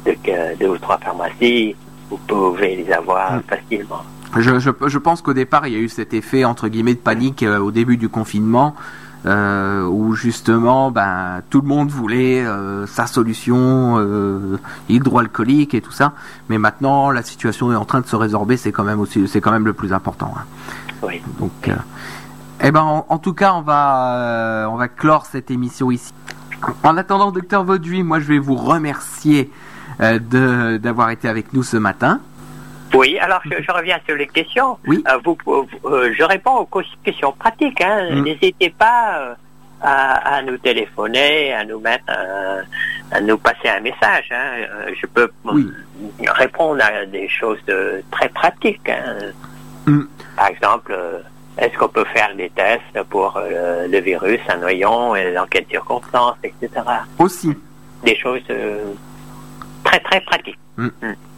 de 0.06 0.58
deux 0.60 0.68
ou 0.70 0.78
trois 0.78 0.98
pharmacies, 0.98 1.76
vous 2.10 2.18
pouvez 2.28 2.76
les 2.76 2.92
avoir 2.92 3.34
Mm. 3.38 3.42
facilement. 3.50 4.04
Je, 4.38 4.60
je, 4.60 4.70
je 4.88 4.98
pense 4.98 5.22
qu'au 5.22 5.34
départ, 5.34 5.66
il 5.68 5.74
y 5.74 5.78
a 5.78 5.80
eu 5.80 5.88
cet 5.90 6.14
effet 6.14 6.44
entre 6.46 6.68
guillemets 6.68 6.94
de 6.94 7.00
panique 7.00 7.42
euh, 7.44 7.60
au 7.60 7.72
début 7.72 7.96
du 7.98 8.10
confinement, 8.10 8.76
euh, 9.26 9.84
où 9.88 10.14
justement, 10.14 10.92
ben, 10.92 11.42
tout 11.50 11.62
le 11.62 11.68
monde 11.68 11.90
voulait 11.90 12.46
euh, 12.46 12.86
sa 12.86 13.08
solution 13.08 13.96
euh, 13.98 14.58
hydroalcoolique 14.90 15.74
et 15.74 15.82
tout 15.82 15.92
ça. 15.92 16.14
Mais 16.50 16.58
maintenant, 16.58 17.12
la 17.12 17.24
situation 17.24 17.72
est 17.72 17.76
en 17.76 17.86
train 17.86 18.02
de 18.02 18.06
se 18.08 18.16
résorber. 18.16 18.58
C'est 18.58 18.72
quand 18.72 18.84
même 18.84 19.00
aussi, 19.00 19.28
c'est 19.28 19.42
quand 19.42 19.52
même 19.52 19.66
le 19.66 19.74
plus 19.74 19.94
important. 19.94 20.34
hein. 20.38 20.44
Oui. 21.02 21.22
Donc, 21.40 21.72
eh 22.62 22.72
ben, 22.72 22.82
en, 22.82 23.06
en 23.10 23.18
tout 23.18 23.34
cas, 23.34 23.54
on 23.54 23.62
va, 23.62 24.68
on 24.72 24.76
va 24.76 24.88
clore 24.88 25.26
cette 25.26 25.50
émission 25.50 25.92
ici. 25.92 26.14
En 26.84 26.98
attendant, 26.98 27.32
docteur 27.32 27.64
Vauduit, 27.64 28.04
moi, 28.04 28.20
je 28.20 28.26
vais 28.26 28.40
vous 28.40 28.56
remercier 28.56 29.52
de 30.00 30.78
d'avoir 30.78 31.10
été 31.12 31.28
avec 31.28 31.54
nous 31.54 31.64
ce 31.64 31.78
matin. 31.78 32.20
Oui, 32.94 33.18
alors 33.20 33.42
je, 33.46 33.62
je 33.62 33.72
reviens 33.72 34.00
sur 34.08 34.16
les 34.16 34.28
questions. 34.28 34.78
Oui. 34.88 35.04
Euh, 35.10 35.18
vous, 35.24 35.38
vous- 35.46 35.68
euh, 35.86 36.14
je 36.18 36.24
réponds 36.24 36.58
aux 36.58 36.70
questions 37.04 37.32
pratiques. 37.34 37.82
hein. 37.82 38.10
Mm. 38.16 38.22
N'hésitez 38.24 38.70
pas 38.78 39.18
euh, 39.20 39.34
à, 39.82 40.36
à 40.38 40.42
nous 40.44 40.58
téléphoner, 40.58 41.54
à 41.54 41.66
nous 41.66 41.80
mettre, 41.80 42.06
à 43.12 43.20
nous 43.22 43.38
passer 43.38 43.68
un 43.70 43.82
message. 43.82 44.30
hein. 44.32 44.64
Euh, 44.88 44.92
Je 45.02 45.06
peux 45.08 45.30
Oui. 45.46 45.68
euh, 46.22 46.32
répondre 46.34 46.82
à 46.84 47.06
des 47.06 47.28
choses 47.28 47.60
de- 47.68 48.02
très 48.12 48.30
pratiques. 48.30 48.90
hein. 48.90 49.32
Mm. 49.88 50.04
Par 50.38 50.48
exemple, 50.48 50.94
euh, 50.96 51.20
est-ce 51.58 51.78
qu'on 51.78 51.88
peut 51.90 52.06
faire 52.14 52.34
des 52.36 52.50
tests 52.52 53.02
pour 53.10 53.36
euh, 53.38 53.88
le 53.88 54.00
virus, 54.00 54.40
un 54.50 54.58
noyon, 54.58 55.16
et 55.16 55.34
dans 55.34 55.46
quelles 55.48 55.66
circonstances, 55.70 56.38
etc. 56.44 56.70
Aussi, 57.20 57.54
Des 58.04 58.16
choses 58.16 58.42
très 59.86 60.00
très 60.02 60.20
pratiques. 60.22 60.60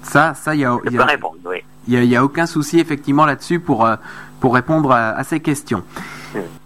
ça, 0.01 0.33
ça, 0.33 0.55
il 0.55 0.61
y 0.61 0.65
a, 0.65 0.75
y 0.89 0.97
a- 0.97 1.05
répondre, 1.05 1.37
oui. 1.45 1.57
Y 1.87 2.15
a 2.15 2.23
aucun 2.23 2.45
souci 2.47 2.79
effectivement 2.79 3.25
là-dessus 3.25 3.59
pour, 3.59 3.85
euh, 3.85 3.95
pour 4.41 4.55
répondre 4.55 4.91
à, 4.91 5.09
à 5.11 5.23
ces 5.23 5.39
questions. 5.39 5.83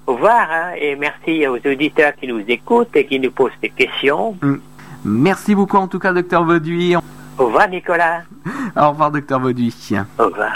Au 0.08 0.14
revoir 0.14 0.48
hein, 0.52 0.72
et 0.80 0.96
merci 0.96 1.46
aux 1.48 1.58
auditeurs 1.58 2.14
qui 2.16 2.28
nous 2.28 2.40
écoutent 2.48 2.96
et 2.96 3.06
qui 3.06 3.20
nous 3.20 3.32
posent 3.32 3.52
des 3.62 3.70
questions. 3.70 4.36
Merci 5.06 5.54
beaucoup 5.56 5.78
en 5.78 5.88
tout 5.88 6.00
cas, 6.00 6.12
docteur 6.14 6.44
Vauduit. 6.44 6.96
Au 6.96 7.02
revoir 7.46 7.68
Nicolas. 7.70 8.22
Au 8.76 8.90
revoir, 8.90 9.12
docteur 9.12 9.40
Vauduit. 9.40 9.74
Au 10.18 10.26
revoir. 10.26 10.54